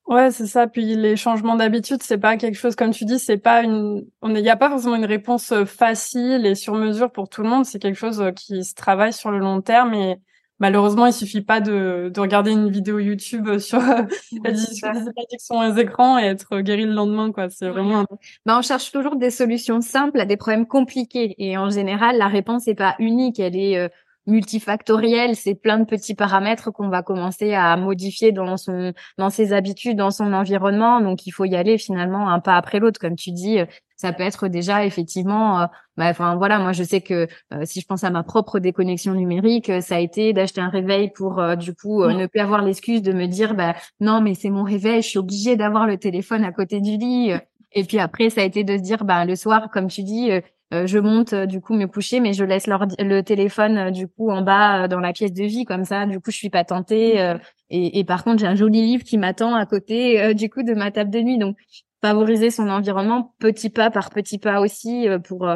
[0.06, 0.68] Ouais, c'est ça.
[0.68, 4.34] Puis les changements d'habitude, c'est pas quelque chose, comme tu dis, c'est pas une, on
[4.34, 7.48] il n'y a pas forcément une réponse euh, facile et sur mesure pour tout le
[7.48, 7.64] monde.
[7.64, 10.16] C'est quelque chose euh, qui se travaille sur le long terme et
[10.58, 14.06] malheureusement, il suffit pas de, de regarder une vidéo YouTube euh, sur la
[14.44, 17.48] addiction aux écrans et être guéri le lendemain, quoi.
[17.50, 18.00] C'est vraiment.
[18.00, 18.06] Un...
[18.44, 22.28] Bah, on cherche toujours des solutions simples à des problèmes compliqués et en général, la
[22.28, 23.38] réponse n'est pas unique.
[23.38, 23.88] Elle est euh,
[24.26, 29.52] multifactoriel, c'est plein de petits paramètres qu'on va commencer à modifier dans son dans ses
[29.52, 31.00] habitudes, dans son environnement.
[31.00, 33.58] Donc il faut y aller finalement un pas après l'autre, comme tu dis.
[33.96, 37.80] Ça peut être déjà effectivement, euh, bah, enfin voilà, moi je sais que euh, si
[37.80, 41.56] je pense à ma propre déconnexion numérique, ça a été d'acheter un réveil pour euh,
[41.56, 42.12] du coup Mmh.
[42.16, 45.18] ne plus avoir l'excuse de me dire bah non mais c'est mon réveil, je suis
[45.18, 47.32] obligée d'avoir le téléphone à côté du lit.
[47.72, 50.30] Et puis après ça a été de se dire bah le soir comme tu dis
[50.74, 54.08] euh, je monte euh, du coup me coucher, mais je laisse le téléphone euh, du
[54.08, 56.06] coup en bas dans la pièce de vie comme ça.
[56.06, 57.36] Du coup, je suis pas tentée.
[57.70, 60.74] Et, et, par contre, j'ai un joli livre qui m'attend à côté du coup de
[60.74, 61.38] ma table de nuit.
[61.38, 61.56] Donc,
[62.02, 65.48] favoriser son environnement petit pas par petit pas aussi pour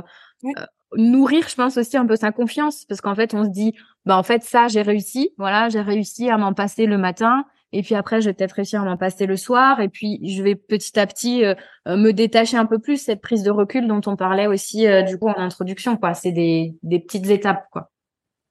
[0.43, 0.53] oui.
[0.97, 3.75] nourrir, je pense aussi un peu sa confiance, parce qu'en fait, on se dit,
[4.07, 5.31] bah en fait ça, j'ai réussi.
[5.39, 7.45] Voilà, j'ai réussi à m'en passer le matin.
[7.73, 9.81] Et puis après, je vais peut-être réussir à m'en passer le soir.
[9.81, 11.55] Et puis, je vais petit à petit euh,
[11.87, 15.19] me détacher un peu plus cette prise de recul dont on parlait aussi euh, du
[15.19, 15.97] coup en introduction.
[15.97, 17.67] Quoi, c'est des, des petites étapes.
[17.71, 17.91] Quoi.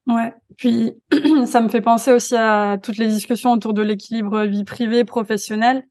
[0.07, 0.33] Ouais.
[0.57, 0.93] Puis,
[1.45, 5.83] ça me fait penser aussi à toutes les discussions autour de l'équilibre vie privée professionnelle.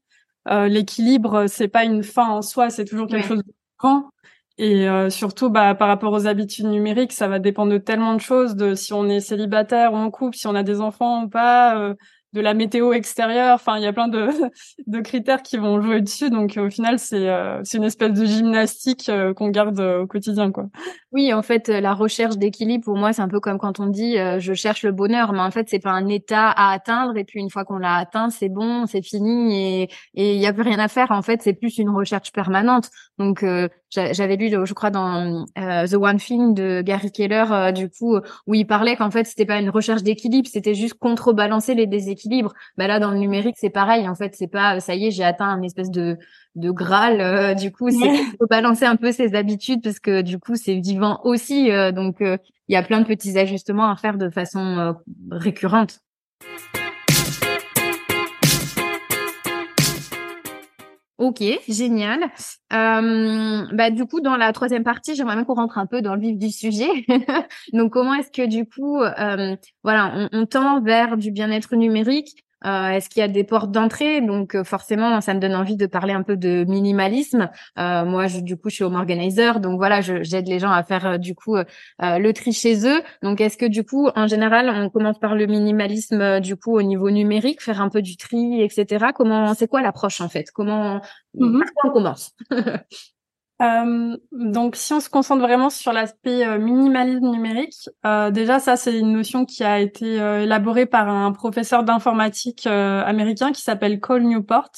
[0.49, 3.27] Euh, l'équilibre, c'est pas une fin en soi, c'est toujours quelque ouais.
[3.27, 4.09] chose de grand.
[4.57, 8.19] Et euh, surtout, bah, par rapport aux habitudes numériques, ça va dépendre de tellement de
[8.19, 11.29] choses, de si on est célibataire ou en couple, si on a des enfants ou
[11.29, 11.93] pas, euh,
[12.33, 13.55] de la météo extérieure.
[13.55, 14.29] Enfin, il y a plein de,
[14.87, 16.29] de critères qui vont jouer dessus.
[16.29, 20.65] Donc, au final, c'est euh, une espèce de gymnastique euh, qu'on garde au quotidien, quoi.
[21.11, 24.17] Oui, en fait, la recherche d'équilibre, pour moi, c'est un peu comme quand on dit
[24.17, 27.17] euh, je cherche le bonheur, mais en fait, c'est pas un état à atteindre.
[27.17, 30.53] Et puis, une fois qu'on l'a atteint, c'est bon, c'est fini et il y a
[30.53, 31.11] plus rien à faire.
[31.11, 32.89] En fait, c'est plus une recherche permanente.
[33.17, 37.71] Donc, euh, j'avais lu, je crois, dans euh, The One Thing de Gary Keller, euh,
[37.71, 41.75] du coup, où il parlait qu'en fait, c'était pas une recherche d'équilibre, c'était juste contrebalancer
[41.75, 42.53] les déséquilibres.
[42.77, 44.07] Bah là, dans le numérique, c'est pareil.
[44.07, 46.17] En fait, c'est pas, ça y est, j'ai atteint un espèce de
[46.55, 47.21] de graal.
[47.21, 51.19] euh, du coup, c'est balancer un peu ses habitudes parce que du coup, c'est vivant
[51.23, 51.71] aussi.
[51.71, 52.39] euh, donc, il
[52.73, 54.93] y a plein de petits ajustements à faire de façon euh,
[55.31, 56.01] récurrente.
[61.19, 62.31] Ok, génial.
[62.71, 66.15] Euh, bah du coup, dans la troisième partie, j'aimerais bien qu'on rentre un peu dans
[66.15, 66.87] le vif du sujet.
[67.73, 72.45] Donc, comment est-ce que du coup, euh, voilà, on, on, tend vers du bien-être numérique?
[72.65, 74.21] Euh, Est-ce qu'il y a des portes d'entrée?
[74.21, 77.49] Donc, forcément, ça me donne envie de parler un peu de minimalisme.
[77.77, 80.83] Euh, moi, je, du coup, je suis home organizer, donc voilà, j'aide les gens à
[80.83, 81.55] faire du coup
[81.99, 83.01] le tri chez eux.
[83.23, 86.81] Donc, est-ce que du coup, en général, on commence par le minimalisme du coup au
[86.81, 89.07] niveau numérique, faire un peu du tri, etc.
[89.13, 90.51] Comment, c'est quoi l'approche en fait?
[90.51, 91.01] Comment
[91.37, 92.35] par quoi on commence?
[93.61, 98.77] Euh, donc, si on se concentre vraiment sur l'aspect euh, minimalisme numérique, euh, déjà ça
[98.77, 103.99] c'est une notion qui a été euh, élaborée par un professeur d'informatique américain qui s'appelle
[103.99, 104.71] Cole Newport,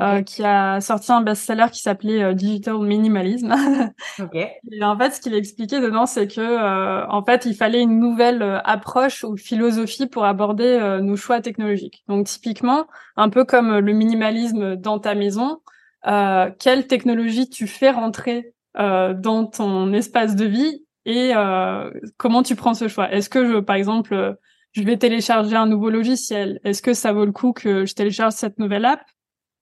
[0.00, 3.52] euh, qui a sorti un best-seller qui s'appelait Digital Minimalism.
[4.18, 4.34] Ok.
[4.34, 7.98] Et en fait, ce qu'il expliquait dedans, c'est que euh, en fait, il fallait une
[7.98, 12.04] nouvelle approche ou philosophie pour aborder nos choix technologiques.
[12.08, 15.58] Donc, typiquement, un peu comme le minimalisme dans ta maison,
[16.06, 22.42] euh, quelle technologie tu fais rentrer euh, dans ton espace de vie et euh, comment
[22.42, 23.10] tu prends ce choix?
[23.12, 24.32] Est-ce que je, par exemple, euh,
[24.72, 26.60] je vais télécharger un nouveau logiciel?
[26.64, 29.02] Est-ce que ça vaut le coup que je télécharge cette nouvelle app?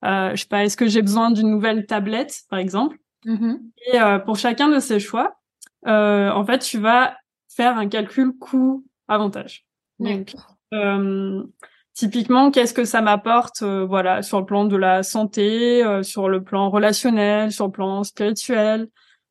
[0.05, 0.65] Euh, Je sais pas.
[0.65, 2.97] Est-ce que j'ai besoin d'une nouvelle tablette, par exemple?
[3.25, 3.61] Mhm.
[3.93, 5.37] Et euh, pour chacun de ces choix,
[5.87, 7.17] euh, en fait, tu vas
[7.55, 9.67] faire un calcul coût-avantage.
[9.99, 10.35] Donc,
[10.75, 11.43] euh,
[11.95, 16.29] typiquement, qu'est-ce que ça m'apporte, euh, voilà, sur le plan de la santé, euh, sur
[16.29, 18.89] le plan relationnel, sur le plan spirituel?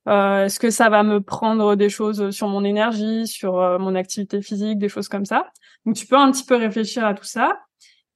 [0.08, 3.96] Euh, Est-ce que ça va me prendre des choses sur mon énergie, sur euh, mon
[3.96, 5.48] activité physique, des choses comme ça?
[5.86, 7.60] Donc, tu peux un petit peu réfléchir à tout ça.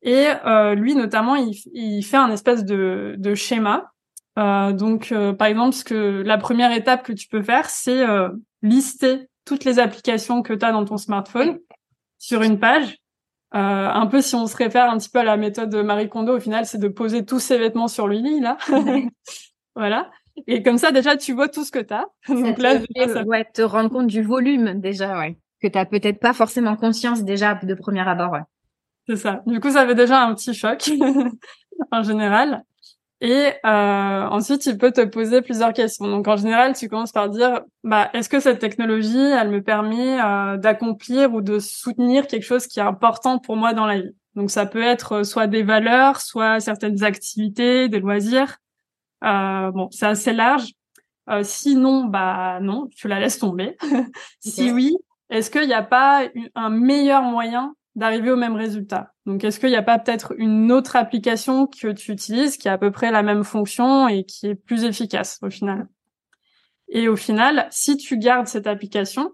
[0.01, 3.91] Et euh, lui, notamment, il, il fait un espèce de, de schéma.
[4.37, 8.03] Donc, par exemple, ce que la première étape que tu peux faire, c'est
[8.61, 11.57] lister toutes les applications que tu as dans ton smartphone
[12.19, 12.97] sur une page.
[13.55, 16.09] Euh, un peu si on se réfère un petit peu à la méthode de Marie
[16.09, 18.57] Kondo, au final, c'est de poser tous ses vêtements sur lit, là.
[19.75, 20.11] voilà.
[20.47, 22.05] Et comme ça, déjà, tu vois tout ce que tu as.
[22.27, 22.79] Donc là,
[23.25, 25.37] ouais, te rendre compte du volume déjà, ouais.
[25.61, 28.43] Que tu peut-être pas forcément conscience déjà de premier abord, ouais.
[29.07, 29.41] C'est ça.
[29.45, 30.89] Du coup, ça fait déjà un petit choc
[31.91, 32.63] en général.
[33.21, 36.07] Et euh, ensuite, tu peux te poser plusieurs questions.
[36.07, 40.21] Donc, en général, tu commences par dire, bah, est-ce que cette technologie, elle me permet
[40.21, 44.15] euh, d'accomplir ou de soutenir quelque chose qui est important pour moi dans la vie?
[44.35, 48.57] Donc, ça peut être euh, soit des valeurs, soit certaines activités, des loisirs.
[49.23, 50.73] Euh, bon, c'est assez large.
[51.29, 53.77] Euh, sinon, bah non, tu la laisses tomber.
[54.39, 54.95] si oui,
[55.29, 59.13] est-ce qu'il n'y a pas un meilleur moyen d'arriver au même résultat.
[59.25, 62.73] Donc, est-ce qu'il n'y a pas peut-être une autre application que tu utilises qui a
[62.73, 65.87] à peu près la même fonction et qui est plus efficace au final?
[66.89, 69.31] Et au final, si tu gardes cette application,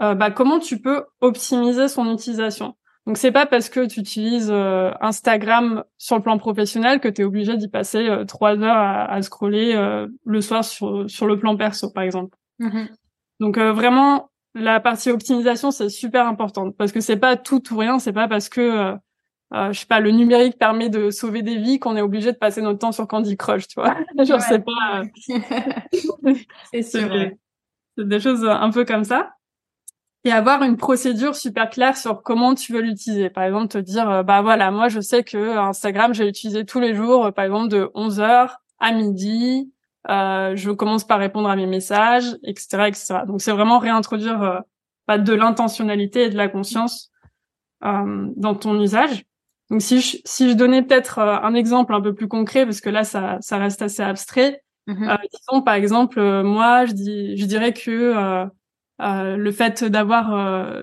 [0.00, 2.76] euh, bah, comment tu peux optimiser son utilisation?
[3.06, 7.22] Donc, c'est pas parce que tu utilises euh, Instagram sur le plan professionnel que tu
[7.22, 9.74] es obligé d'y passer euh, trois heures à, scroller
[10.24, 12.36] le soir sur, sur le plan perso, par exemple.
[12.60, 12.88] Mm-hmm.
[13.40, 17.98] Donc, vraiment, la partie optimisation c'est super importante parce que c'est pas tout ou rien
[17.98, 18.96] c'est pas parce que euh,
[19.52, 22.38] euh, je sais pas le numérique permet de sauver des vies qu'on est obligé de
[22.38, 23.96] passer notre temps sur Candy Crush tu vois.
[24.24, 26.34] Genre sais pas euh,
[26.72, 27.08] c'est sûr
[27.96, 29.30] c'est des choses un peu comme ça.
[30.26, 33.28] Et avoir une procédure super claire sur comment tu veux l'utiliser.
[33.28, 36.94] Par exemple te dire bah voilà moi je sais que Instagram j'ai utilisé tous les
[36.94, 39.73] jours par exemple de 11h à midi
[40.10, 43.14] euh, je commence par répondre à mes messages, etc., etc.
[43.26, 44.60] Donc c'est vraiment réintroduire euh,
[45.08, 47.10] bah, de l'intentionnalité et de la conscience
[47.84, 49.24] euh, dans ton usage.
[49.70, 52.82] Donc si je, si je donnais peut-être euh, un exemple un peu plus concret, parce
[52.82, 54.60] que là ça, ça reste assez abstrait.
[54.86, 55.18] Mm-hmm.
[55.32, 58.44] disons par exemple, moi je, dis, je dirais que
[58.98, 60.82] le fait d'avoir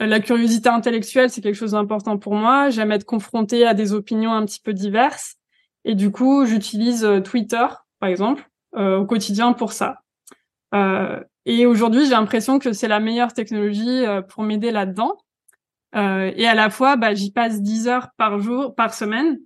[0.00, 2.68] la curiosité intellectuelle, c'est quelque chose d'important pour moi.
[2.68, 5.36] J'aime être confrontée à des opinions un petit peu diverses.
[5.86, 7.64] Et du coup, j'utilise Twitter,
[8.00, 8.46] par exemple,
[8.78, 10.00] au quotidien pour ça.
[10.74, 15.16] Euh, et aujourd'hui, j'ai l'impression que c'est la meilleure technologie euh, pour m'aider là-dedans.
[15.94, 19.38] et à la fois, bah, j'y passe 10 heures par jour, par semaine,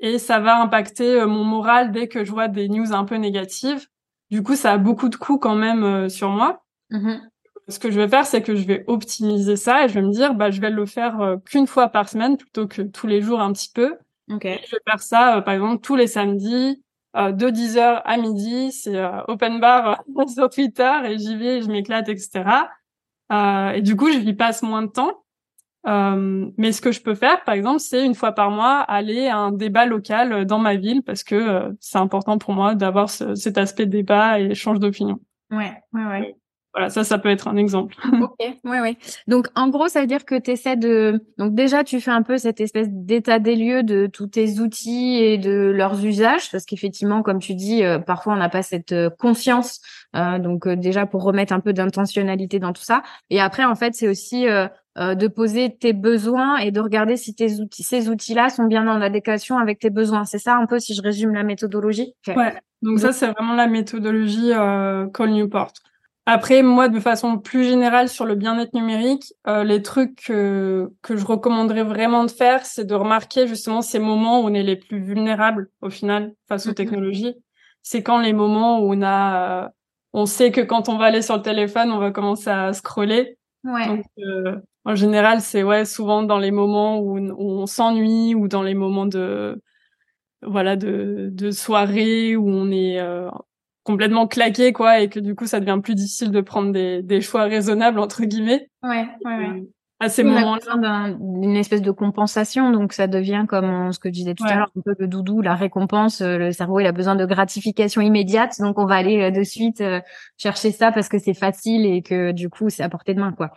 [0.00, 3.86] et ça va impacter mon moral dès que je vois des news un peu négatives.
[4.30, 6.64] Du coup, ça a beaucoup de coûts quand même sur moi.
[6.90, 7.20] Mm-hmm.
[7.68, 10.10] Ce que je vais faire, c'est que je vais optimiser ça et je vais me
[10.10, 13.40] dire, bah, je vais le faire qu'une fois par semaine plutôt que tous les jours
[13.40, 13.96] un petit peu.
[14.28, 14.60] Okay.
[14.66, 16.85] Je vais faire ça, par exemple, tous les samedis euh,
[17.32, 21.68] de 10h à midi, c'est euh, open bar euh, sur Twitter et j'y vais, je
[21.68, 22.44] m'éclate, etc.
[23.74, 25.24] et du coup, je y passe moins de temps.
[25.84, 29.38] mais ce que je peux faire, par exemple, c'est une fois par mois aller à
[29.38, 33.86] un débat local dans ma ville parce que c'est important pour moi d'avoir cet aspect
[33.86, 35.18] débat et échange d'opinion.
[35.50, 36.36] Ouais, ouais, ouais.
[36.76, 37.96] Voilà, ça, ça peut être un exemple.
[38.22, 38.98] ok, ouais, ouais.
[39.28, 41.24] Donc, en gros, ça veut dire que tu essaies de...
[41.38, 45.16] Donc, déjà, tu fais un peu cette espèce d'état des lieux de tous tes outils
[45.16, 48.92] et de leurs usages, parce qu'effectivement, comme tu dis, euh, parfois, on n'a pas cette
[48.92, 49.80] euh, conscience.
[50.16, 53.02] Euh, donc, déjà, pour remettre un peu d'intentionnalité dans tout ça.
[53.30, 57.58] Et après, en fait, c'est aussi de poser tes besoins et de regarder si tes
[57.58, 60.26] outils, ces outils-là sont bien en adéquation avec tes besoins.
[60.26, 62.12] C'est ça un peu, si je résume la méthodologie?
[62.26, 64.50] Ouais, donc, ça, c'est vraiment la méthodologie
[65.14, 65.72] Call Newport.
[66.28, 71.16] Après, moi, de façon plus générale sur le bien-être numérique, euh, les trucs que, que
[71.16, 74.74] je recommanderais vraiment de faire, c'est de remarquer justement ces moments où on est les
[74.74, 76.74] plus vulnérables au final face aux mm-hmm.
[76.74, 77.34] technologies.
[77.82, 79.68] C'est quand les moments où on a, euh,
[80.12, 83.38] on sait que quand on va aller sur le téléphone, on va commencer à scroller.
[83.62, 83.86] Ouais.
[83.86, 88.62] Donc, euh, en général, c'est ouais souvent dans les moments où, on s'ennuie ou dans
[88.62, 89.62] les moments de
[90.42, 93.00] voilà de, de soirée où on est
[93.86, 97.20] complètement claqué quoi et que du coup ça devient plus difficile de prendre des, des
[97.20, 98.68] choix raisonnables entre guillemets.
[98.82, 99.48] Ouais ouais, ouais.
[99.48, 99.60] Euh,
[100.00, 101.14] à ces moments-là.
[101.18, 104.70] d'une espèce de compensation donc ça devient comme ce que je disais tout à l'heure
[104.76, 108.56] un peu le doudou la récompense euh, le cerveau il a besoin de gratification immédiate
[108.60, 109.82] donc on va aller euh, de suite
[110.36, 113.32] chercher ça parce que c'est facile et que du coup c'est à portée de main
[113.32, 113.52] quoi.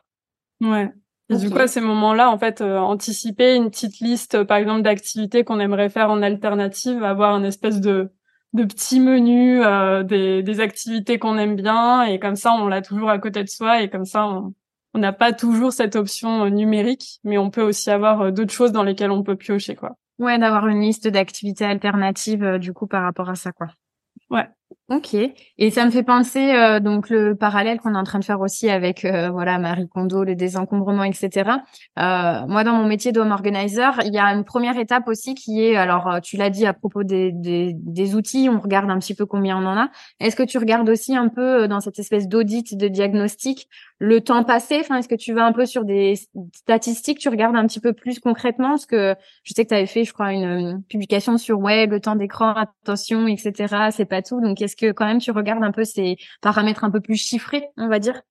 [0.61, 0.89] Ouais.
[1.29, 5.43] Et du coup à ces moments-là en fait anticiper une petite liste par exemple d'activités
[5.43, 8.11] qu'on aimerait faire en alternative avoir une espèce de
[8.53, 12.81] de petits menus, euh, des, des, activités qu'on aime bien, et comme ça, on l'a
[12.81, 14.25] toujours à côté de soi, et comme ça,
[14.93, 18.53] on n'a pas toujours cette option euh, numérique, mais on peut aussi avoir euh, d'autres
[18.53, 19.97] choses dans lesquelles on peut piocher, quoi.
[20.17, 23.67] Ouais, d'avoir une liste d'activités alternatives, du coup, par rapport à ça, quoi.
[24.29, 24.47] Ouais.
[24.89, 25.13] Ok.
[25.13, 28.41] Et ça me fait penser euh, donc le parallèle qu'on est en train de faire
[28.41, 31.51] aussi avec euh, voilà Marie Kondo, le désencombrement, etc.
[31.99, 35.63] Euh, moi, dans mon métier d'home organizer, il y a une première étape aussi qui
[35.63, 39.13] est alors tu l'as dit à propos des, des, des, outils, on regarde un petit
[39.13, 39.89] peu combien on en a.
[40.19, 44.43] Est-ce que tu regardes aussi un peu dans cette espèce d'audit de diagnostic le temps
[44.43, 46.15] passé Enfin, est-ce que tu vas un peu sur des
[46.55, 49.85] statistiques Tu regardes un petit peu plus concrètement Parce que je sais que tu avais
[49.85, 53.89] fait, je crois, une, publication sur ouais le temps d'écran, attention, etc.
[53.91, 54.41] C'est pas tout.
[54.41, 57.67] Donc est-ce que quand même tu regardes un peu ces paramètres un peu plus chiffrés,
[57.77, 58.21] on va dire?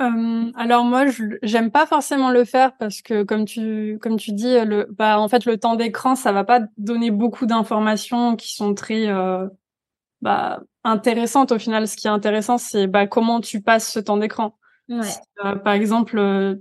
[0.00, 1.06] Euh, alors moi,
[1.42, 5.28] j'aime pas forcément le faire parce que comme tu comme tu dis, le bah en
[5.28, 9.48] fait le temps d'écran, ça va pas donner beaucoup d'informations qui sont très euh,
[10.22, 11.88] bah intéressantes au final.
[11.88, 14.57] Ce qui est intéressant, c'est bah comment tu passes ce temps d'écran.
[14.88, 15.06] Ouais.
[15.44, 16.56] Euh, par exemple, euh,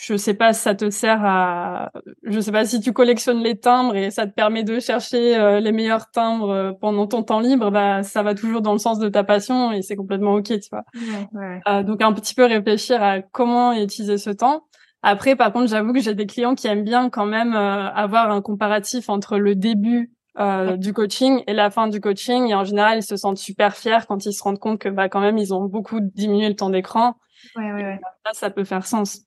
[0.00, 1.92] je sais pas si ça te sert à
[2.24, 5.60] je sais pas si tu collectionnes les timbres et ça te permet de chercher euh,
[5.60, 9.08] les meilleurs timbres pendant ton temps libre bah ça va toujours dans le sens de
[9.10, 10.84] ta passion et c'est complètement ok tu vois.
[11.32, 14.64] Ouais, euh, donc un petit peu réfléchir à comment utiliser ce temps.
[15.02, 18.42] Après par contre j'avoue que j'ai des clients qui aiment bien quand même avoir un
[18.42, 23.02] comparatif entre le début du coaching et la fin du coaching et en général ils
[23.02, 25.64] se sentent super fiers quand ils se rendent compte que bah quand même ils ont
[25.66, 27.16] beaucoup diminué le temps d'écran
[27.54, 28.00] ouais, ouais, ouais.
[28.24, 29.26] là ça peut faire sens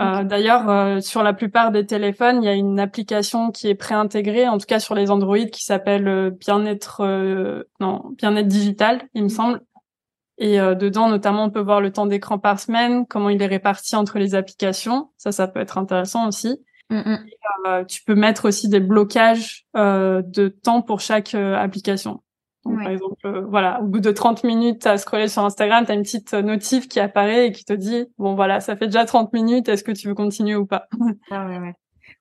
[0.00, 3.74] euh, d'ailleurs, euh, sur la plupart des téléphones, il y a une application qui est
[3.74, 7.02] préintégrée, en tout cas sur les Android, qui s'appelle euh, Bien-être,
[7.80, 9.60] non, Bien-être digital, il me semble.
[10.38, 13.94] Et dedans, notamment, on peut voir le temps d'écran par semaine, comment il est réparti
[13.94, 15.10] entre les applications.
[15.16, 16.58] Ça, ça peut être intéressant aussi.
[16.92, 17.18] Mm,
[17.66, 17.86] mm.
[17.86, 22.20] tu peux mettre aussi des blocages de temps pour chaque application.
[22.64, 25.90] Donc, Par exemple, euh, voilà, au bout de 30 minutes à scroller sur Instagram, tu
[25.90, 28.86] as une petite euh, notif qui apparaît et qui te dit, bon voilà, ça fait
[28.86, 30.86] déjà 30 minutes, est-ce que tu veux continuer ou pas?
[31.30, 31.74] Ah, ouais, ouais.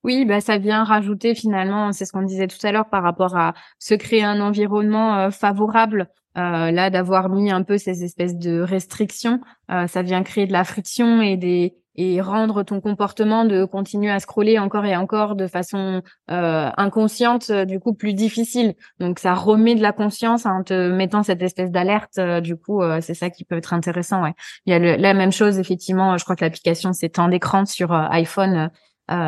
[0.03, 3.35] Oui, bah ça vient rajouter finalement, c'est ce qu'on disait tout à l'heure par rapport
[3.35, 6.07] à se créer un environnement euh, favorable.
[6.35, 11.21] là, d'avoir mis un peu ces espèces de restrictions, ça vient créer de la friction
[11.21, 16.01] et des et rendre ton comportement de continuer à scroller encore et encore de façon
[16.29, 20.89] euh, inconsciente euh, du coup plus difficile donc ça remet de la conscience en te
[20.89, 24.33] mettant cette espèce d'alerte euh, du coup c'est ça qui peut être intéressant ouais
[24.65, 27.91] il y a la même chose effectivement je crois que l'application c'est temps d'écran sur
[27.93, 28.69] iPhone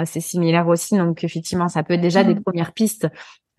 [0.06, 2.44] c'est similaire aussi donc effectivement ça peut être déjà des mmh.
[2.44, 3.08] premières pistes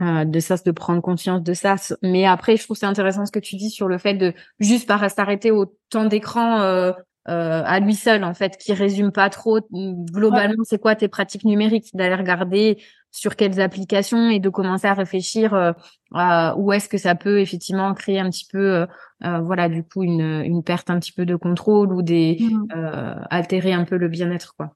[0.01, 1.77] de ça, de prendre conscience de ça.
[2.03, 4.89] Mais après, je trouve c'est intéressant ce que tu dis sur le fait de juste
[4.89, 6.93] pas s'arrêter au temps d'écran euh,
[7.29, 11.45] euh, à lui seul en fait qui résume pas trop globalement c'est quoi tes pratiques
[11.45, 11.91] numériques?
[11.95, 15.73] D'aller regarder sur quelles applications et de commencer à réfléchir euh,
[16.13, 18.87] à où est-ce que ça peut effectivement créer un petit peu
[19.25, 23.25] euh, voilà du coup une, une perte un petit peu de contrôle ou des mmh.
[23.31, 24.75] altérer un peu le bien-être quoi.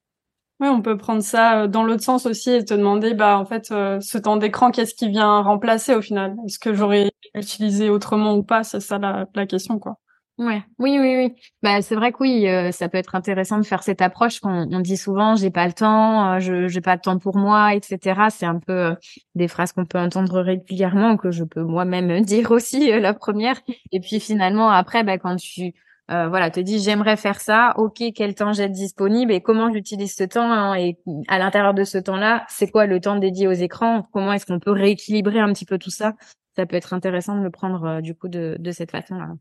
[0.59, 3.67] Ouais, on peut prendre ça dans l'autre sens aussi et te demander, bah en fait,
[3.67, 6.35] ce temps d'écran, qu'est-ce qui vient remplacer au final?
[6.45, 8.65] Est-ce que j'aurais utilisé autrement ou pas?
[8.65, 9.99] C'est ça la, la question, quoi.
[10.39, 11.35] Ouais, oui, oui, oui.
[11.61, 14.71] Bah, c'est vrai que oui, euh, ça peut être intéressant de faire cette approche qu'on
[14.71, 17.75] on dit souvent, j'ai pas le temps, euh, je j'ai pas le temps pour moi,
[17.75, 18.21] etc.
[18.29, 18.95] C'est un peu euh,
[19.35, 23.59] des phrases qu'on peut entendre régulièrement, que je peux moi-même dire aussi la première.
[23.91, 25.73] Et puis finalement, après, bah, quand tu
[26.07, 30.23] voilà, te dis j'aimerais faire ça, ok, quel temps j'ai disponible et comment j'utilise ce
[30.23, 34.07] temps hein, et à l'intérieur de ce temps-là, c'est quoi le temps dédié aux écrans?
[34.11, 36.13] Comment est-ce qu'on peut rééquilibrer un petit peu tout ça?
[36.55, 39.33] Ça peut être intéressant de le prendre du coup de, de cette façon-là.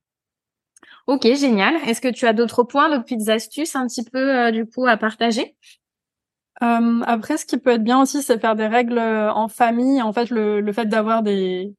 [1.09, 1.75] Ok, génial.
[1.87, 4.87] Est-ce que tu as d'autres points, d'autres petites astuces un petit peu euh, du coup
[4.87, 5.57] à partager?
[6.63, 10.03] Euh, Après, ce qui peut être bien aussi, c'est faire des règles euh, en famille.
[10.03, 11.75] En fait, le, le fait d'avoir des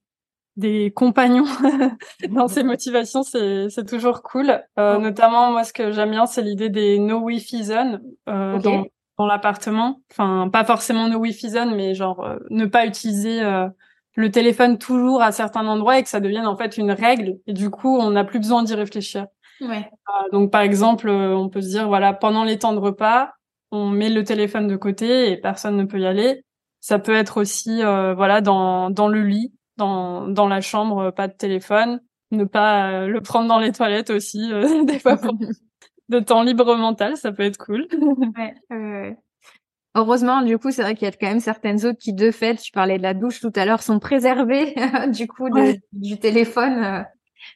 [0.56, 1.46] des compagnons
[2.32, 4.62] dans ces motivations, c'est c'est toujours cool.
[4.80, 8.86] Euh, Notamment, moi, ce que j'aime bien, c'est l'idée des no wifi zones euh, dans,
[9.20, 10.02] dans l'appartement.
[10.12, 13.42] Enfin, pas forcément no wifi zone, mais genre ne pas utiliser
[14.20, 17.54] le téléphone toujours à certains endroits et que ça devienne en fait une règle et
[17.54, 19.28] du coup on n'a plus besoin d'y réfléchir.
[19.62, 19.90] Ouais.
[20.10, 23.32] Euh, donc par exemple, euh, on peut se dire voilà pendant les temps de repas,
[23.72, 26.44] on met le téléphone de côté et personne ne peut y aller.
[26.82, 31.30] Ça peut être aussi euh, voilà dans dans le lit, dans dans la chambre, pas
[31.30, 32.02] de téléphone,
[32.32, 34.52] ne pas le prendre dans les toilettes aussi
[34.86, 35.34] des fois pour
[36.10, 37.88] de temps libre mental, ça peut être cool.
[38.70, 39.18] ouais,
[40.00, 42.56] Heureusement, du coup, c'est vrai qu'il y a quand même certaines autres qui, de fait,
[42.56, 44.74] tu parlais de la douche tout à l'heure, sont préservées
[45.12, 45.50] du coup
[45.92, 46.84] du téléphone.
[46.84, 47.04] Euh.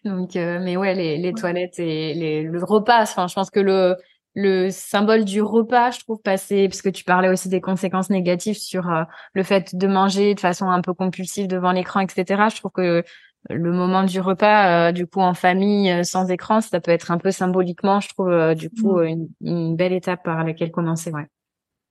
[0.04, 3.04] Donc, euh, mais ouais, les, les toilettes et les, le repas.
[3.04, 3.96] Enfin, je pense que le
[4.36, 8.58] le symbole du repas, je trouve passer, parce que tu parlais aussi des conséquences négatives
[8.58, 12.50] sur euh, le fait de manger de façon un peu compulsive devant l'écran, etc.
[12.50, 13.04] Je trouve que
[13.50, 17.32] le moment du repas, du coup, en famille, sans écran, ça peut être un peu
[17.32, 21.28] symboliquement, je trouve, du coup, une, une, belle étape par laquelle commencer, ouais.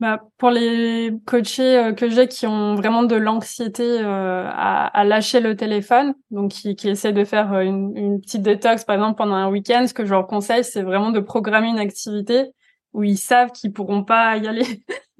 [0.02, 5.04] Bah, pour les coachés euh, que j'ai qui ont vraiment de l'anxiété euh, à, à,
[5.04, 8.96] lâcher le téléphone, donc qui, qui essaient de faire euh, une, une, petite détox par
[8.96, 12.50] exemple pendant un week-end, ce que je leur conseille, c'est vraiment de programmer une activité
[12.92, 14.64] où ils savent qu'ils pourront pas y aller.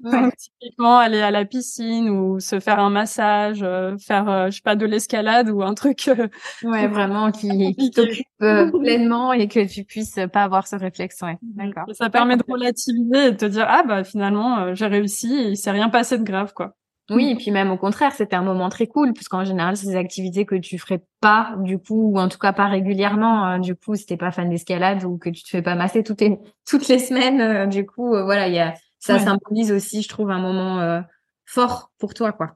[0.37, 4.61] typiquement aller à la piscine ou se faire un massage, euh, faire euh, je sais
[4.61, 6.07] pas de l'escalade ou un truc.
[6.07, 6.27] Euh,
[6.63, 11.21] ouais, vraiment qui, qui t'occupe pleinement et que tu puisses pas avoir ce réflexe.
[11.21, 11.85] Ouais, d'accord.
[11.93, 15.57] Ça permet de relativiser et de te dire ah bah finalement j'ai réussi, et il
[15.57, 16.75] s'est rien passé de grave quoi.
[17.09, 19.95] Oui, et puis même au contraire, c'était un moment très cool, puisqu'en général, c'est des
[19.95, 23.43] activités que tu ferais pas, du coup, ou en tout cas pas régulièrement.
[23.43, 23.59] Hein.
[23.59, 26.21] du coup, si t'es pas fan d'escalade ou que tu te fais pas masser toutes
[26.21, 30.01] les, toutes les semaines, euh, du coup, euh, voilà, il y a, ça symbolise aussi,
[30.01, 31.01] je trouve, un moment euh,
[31.45, 32.55] fort pour toi, quoi.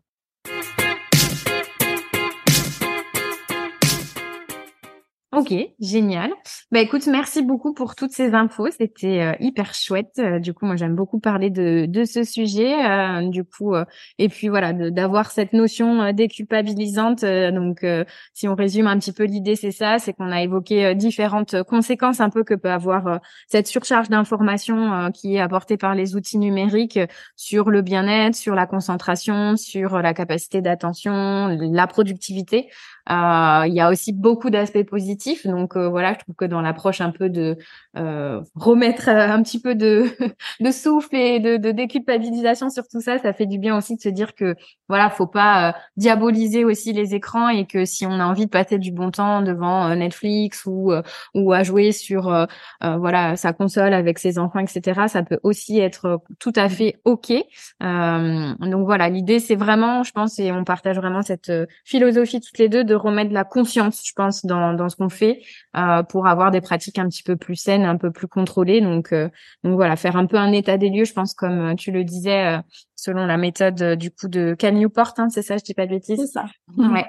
[5.37, 6.31] Ok, génial.
[6.71, 8.69] Bah écoute, merci beaucoup pour toutes ces infos.
[8.71, 10.17] C'était euh, hyper chouette.
[10.17, 12.73] Euh, du coup, moi j'aime beaucoup parler de, de ce sujet.
[12.83, 13.75] Euh, du coup,
[14.17, 17.23] et puis voilà, d'avoir cette notion déculpabilisante.
[17.23, 17.85] donc,
[18.33, 22.19] si on résume un petit peu l'idée, c'est ça, c'est qu'on a évoqué différentes conséquences
[22.19, 26.99] un peu que peut avoir cette surcharge d'informations qui est apportée par les outils numériques
[27.35, 32.69] sur le bien-être, sur la concentration, sur la capacité d'attention, la productivité.
[33.09, 35.47] Euh, il y a aussi beaucoup d'aspects positifs.
[35.47, 37.57] Donc euh, voilà, je trouve que dans l'approche un peu de
[37.97, 40.07] euh, remettre un petit peu de,
[40.59, 44.01] de souffle et de, de, déculpabilisation sur tout ça, ça fait du bien aussi de
[44.01, 44.55] se dire que
[44.89, 48.77] voilà, faut pas diaboliser aussi les écrans et que si on a envie de passer
[48.77, 50.91] du bon temps devant Netflix ou
[51.33, 52.47] ou à jouer sur
[52.81, 57.33] voilà sa console avec ses enfants, etc., ça peut aussi être tout à fait ok.
[57.81, 61.51] donc voilà, l'idée c'est vraiment, je pense, et on partage vraiment cette
[61.85, 65.09] philosophie toutes les deux de remettre de la confiance, je pense, dans, dans ce qu'on
[65.09, 65.41] fait
[65.75, 68.81] euh, pour avoir des pratiques un petit peu plus saines, un peu plus contrôlées.
[68.81, 69.29] Donc, euh,
[69.63, 72.03] donc voilà, faire un peu un état des lieux, je pense, comme euh, tu le
[72.03, 72.59] disais,
[72.95, 75.91] selon la méthode du coup de Cal Newport, hein, c'est ça, je dis pas de
[75.91, 76.19] bêtises?
[76.19, 76.45] C'est ça.
[76.77, 77.05] Ouais.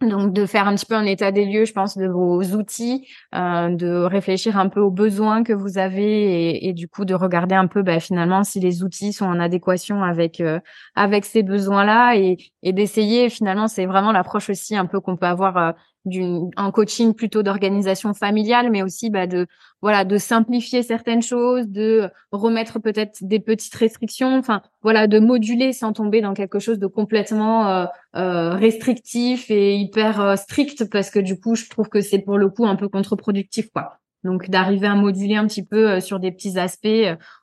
[0.00, 3.06] Donc de faire un petit peu un état des lieux, je pense, de vos outils,
[3.34, 7.12] euh, de réfléchir un peu aux besoins que vous avez et, et du coup de
[7.12, 10.58] regarder un peu bah, finalement si les outils sont en adéquation avec euh,
[10.94, 15.26] avec ces besoins-là et, et d'essayer finalement c'est vraiment l'approche aussi un peu qu'on peut
[15.26, 15.74] avoir
[16.06, 19.46] euh, d'une un coaching plutôt d'organisation familiale mais aussi bah, de
[19.82, 25.72] voilà de simplifier certaines choses de remettre peut-être des petites restrictions enfin voilà de moduler
[25.72, 27.86] sans tomber dans quelque chose de complètement euh,
[28.16, 32.38] euh, restrictif et hyper euh, strict parce que du coup je trouve que c'est pour
[32.38, 33.98] le coup un peu contre-productif quoi.
[34.22, 36.88] Donc d'arriver à moduler un petit peu sur des petits aspects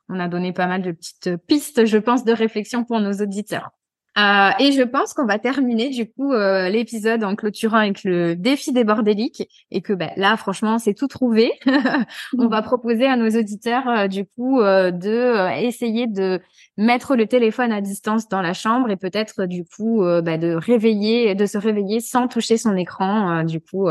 [0.08, 3.70] on a donné pas mal de petites pistes je pense de réflexion pour nos auditeurs
[4.18, 8.34] euh, et je pense qu'on va terminer du coup euh, l'épisode en clôturant avec le
[8.34, 11.52] défi des bordéliques et que ben, là franchement c'est tout trouvé.
[12.38, 16.40] On va proposer à nos auditeurs euh, du coup de essayer de
[16.76, 21.34] mettre le téléphone à distance dans la chambre et peut-être du coup ben, de réveiller,
[21.34, 23.88] de se réveiller sans toucher son écran du coup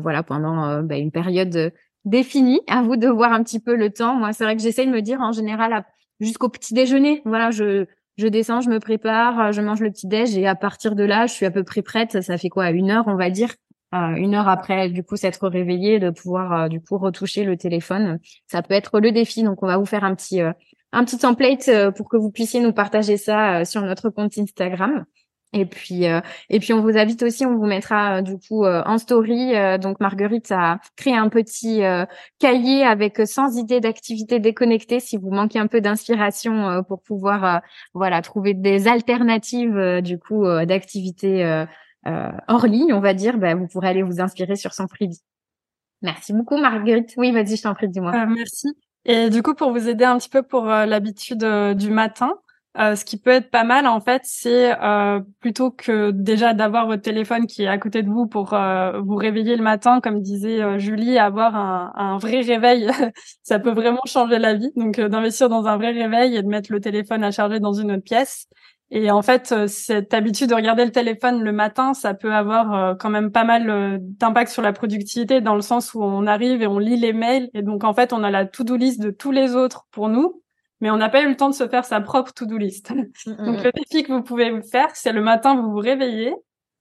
[0.00, 1.72] voilà pendant ben, une période
[2.04, 2.60] définie.
[2.68, 4.16] À vous de voir un petit peu le temps.
[4.16, 5.84] Moi c'est vrai que j'essaie de me dire en général
[6.20, 7.22] jusqu'au petit déjeuner.
[7.24, 7.86] Voilà je
[8.16, 11.26] je descends, je me prépare, je mange le petit déj et à partir de là,
[11.26, 12.22] je suis à peu près prête.
[12.22, 13.50] Ça fait quoi, une heure, on va dire,
[13.94, 17.56] euh, une heure après du coup s'être réveillée, de pouvoir euh, du coup retoucher le
[17.56, 18.18] téléphone.
[18.46, 19.42] Ça peut être le défi.
[19.42, 20.52] Donc on va vous faire un petit euh,
[20.92, 25.04] un petit template pour que vous puissiez nous partager ça sur notre compte Instagram.
[25.56, 28.64] Et puis, euh, et puis on vous invite aussi, on vous mettra euh, du coup
[28.64, 29.54] euh, en story.
[29.78, 31.80] donc Marguerite a créé un petit
[32.38, 37.62] cahier avec 100 idées d'activités déconnectées si vous manquez un peu d'inspiration pour pouvoir
[37.94, 41.64] voilà trouver des alternatives du coup d'activités
[42.04, 43.38] hors ligne, on va dire.
[43.38, 45.20] Ben, vous pourrez aller vous inspirer sur son freebie.
[46.02, 47.14] Merci beaucoup Marguerite.
[47.16, 48.26] Oui, vas-y, je t'en prie, dis-moi.
[48.26, 48.68] merci.
[49.04, 51.44] Et du coup, pour vous aider un petit peu pour l'habitude
[51.76, 52.34] du matin,
[52.78, 56.86] euh, ce qui peut être pas mal en fait, c'est euh, plutôt que déjà d'avoir
[56.86, 60.20] votre téléphone qui est à côté de vous pour euh, vous réveiller le matin, comme
[60.20, 62.90] disait Julie, avoir un, un, vrai réveil,
[63.42, 64.72] ça peut vraiment changer la vie.
[64.76, 67.92] Donc d'investir dans un vrai réveil et de mettre le téléphone à charger dans une
[67.92, 68.46] autre pièce.
[68.90, 73.10] Et en fait, cette habitude de regarder le téléphone le matin, ça peut avoir quand
[73.10, 76.78] même pas mal d'impact sur la productivité dans le sens où on arrive et on
[76.78, 79.56] lit les mails et donc en fait on a la to-do list de tous les
[79.56, 80.40] autres pour nous
[80.80, 82.90] mais on n'a pas eu le temps de se faire sa propre to-do list.
[82.90, 83.62] Mm, mm, Donc mm.
[83.64, 86.34] le défi que vous pouvez faire, c'est le matin, vous vous réveillez,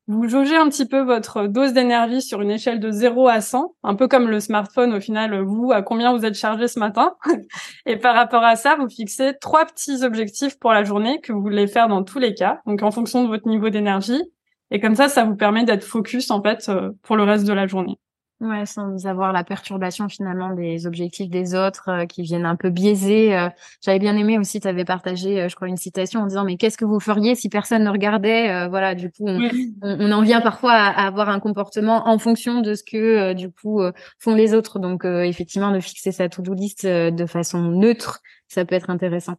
[0.07, 3.73] vous jaugez un petit peu votre dose d'énergie sur une échelle de 0 à 100,
[3.81, 7.15] un peu comme le smartphone au final, vous, à combien vous êtes chargé ce matin.
[7.87, 11.41] Et par rapport à ça, vous fixez trois petits objectifs pour la journée que vous
[11.41, 14.21] voulez faire dans tous les cas, donc en fonction de votre niveau d'énergie.
[14.69, 17.53] Et comme ça, ça vous permet d'être focus en fait euh, pour le reste de
[17.53, 17.97] la journée.
[18.41, 22.69] Ouais, sans avoir la perturbation finalement des objectifs des autres euh, qui viennent un peu
[22.69, 23.33] biaiser.
[23.33, 23.47] Euh.
[23.81, 26.57] J'avais bien aimé aussi, tu avais partagé, euh, je crois, une citation en disant mais
[26.57, 29.49] qu'est-ce que vous feriez si personne ne regardait Voilà, du coup, on,
[29.81, 33.81] on, en vient parfois à, avoir un comportement en fonction de ce que du coup
[34.19, 34.79] font les autres.
[34.79, 38.19] Donc effectivement, de fixer sa to-do list de façon neutre,
[38.49, 39.35] ça peut être intéressant.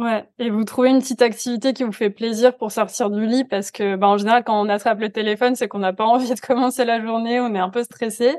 [0.00, 3.44] Ouais, et vous trouvez une petite activité qui vous fait plaisir pour sortir du lit
[3.44, 6.32] parce que, bah, en général, quand on attrape le téléphone, c'est qu'on n'a pas envie
[6.32, 8.34] de commencer la journée, on est un peu stressé.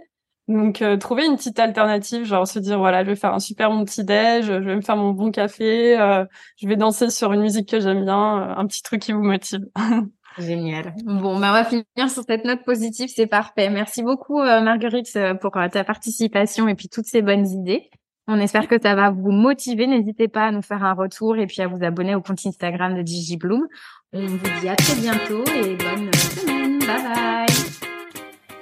[0.47, 3.69] Donc euh, trouver une petite alternative, genre se dire voilà, je vais faire un super
[3.69, 6.25] bon petit déj, je vais me faire mon bon café, euh,
[6.57, 9.21] je vais danser sur une musique que j'aime bien, euh, un petit truc qui vous
[9.21, 9.61] motive.
[10.39, 10.95] Génial.
[11.05, 13.69] Bon, bah, on va finir sur cette note positive, c'est parfait.
[13.69, 17.91] Merci beaucoup Marguerite pour ta participation et puis toutes ces bonnes idées.
[18.33, 19.87] On espère que ça va vous motiver.
[19.87, 22.95] N'hésitez pas à nous faire un retour et puis à vous abonner au compte Instagram
[22.95, 23.67] de DigiBloom.
[24.13, 26.79] On vous dit à très bientôt et bonne semaine.
[26.79, 27.55] Bye bye.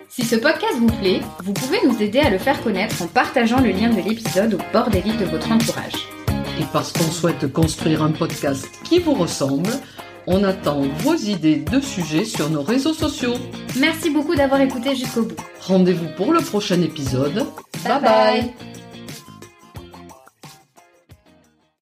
[0.08, 3.62] Si ce podcast vous plaît, vous pouvez nous aider à le faire connaître en partageant
[3.62, 6.10] le lien de l'épisode au bord des livres de votre entourage.
[6.60, 9.70] Et parce qu'on souhaite construire un podcast qui vous ressemble,
[10.26, 13.36] on attend vos idées de sujets sur nos réseaux sociaux.
[13.80, 15.36] Merci beaucoup d'avoir écouté jusqu'au bout.
[15.62, 17.46] Rendez-vous pour le prochain épisode.
[17.86, 18.02] bye.
[18.02, 18.79] bye.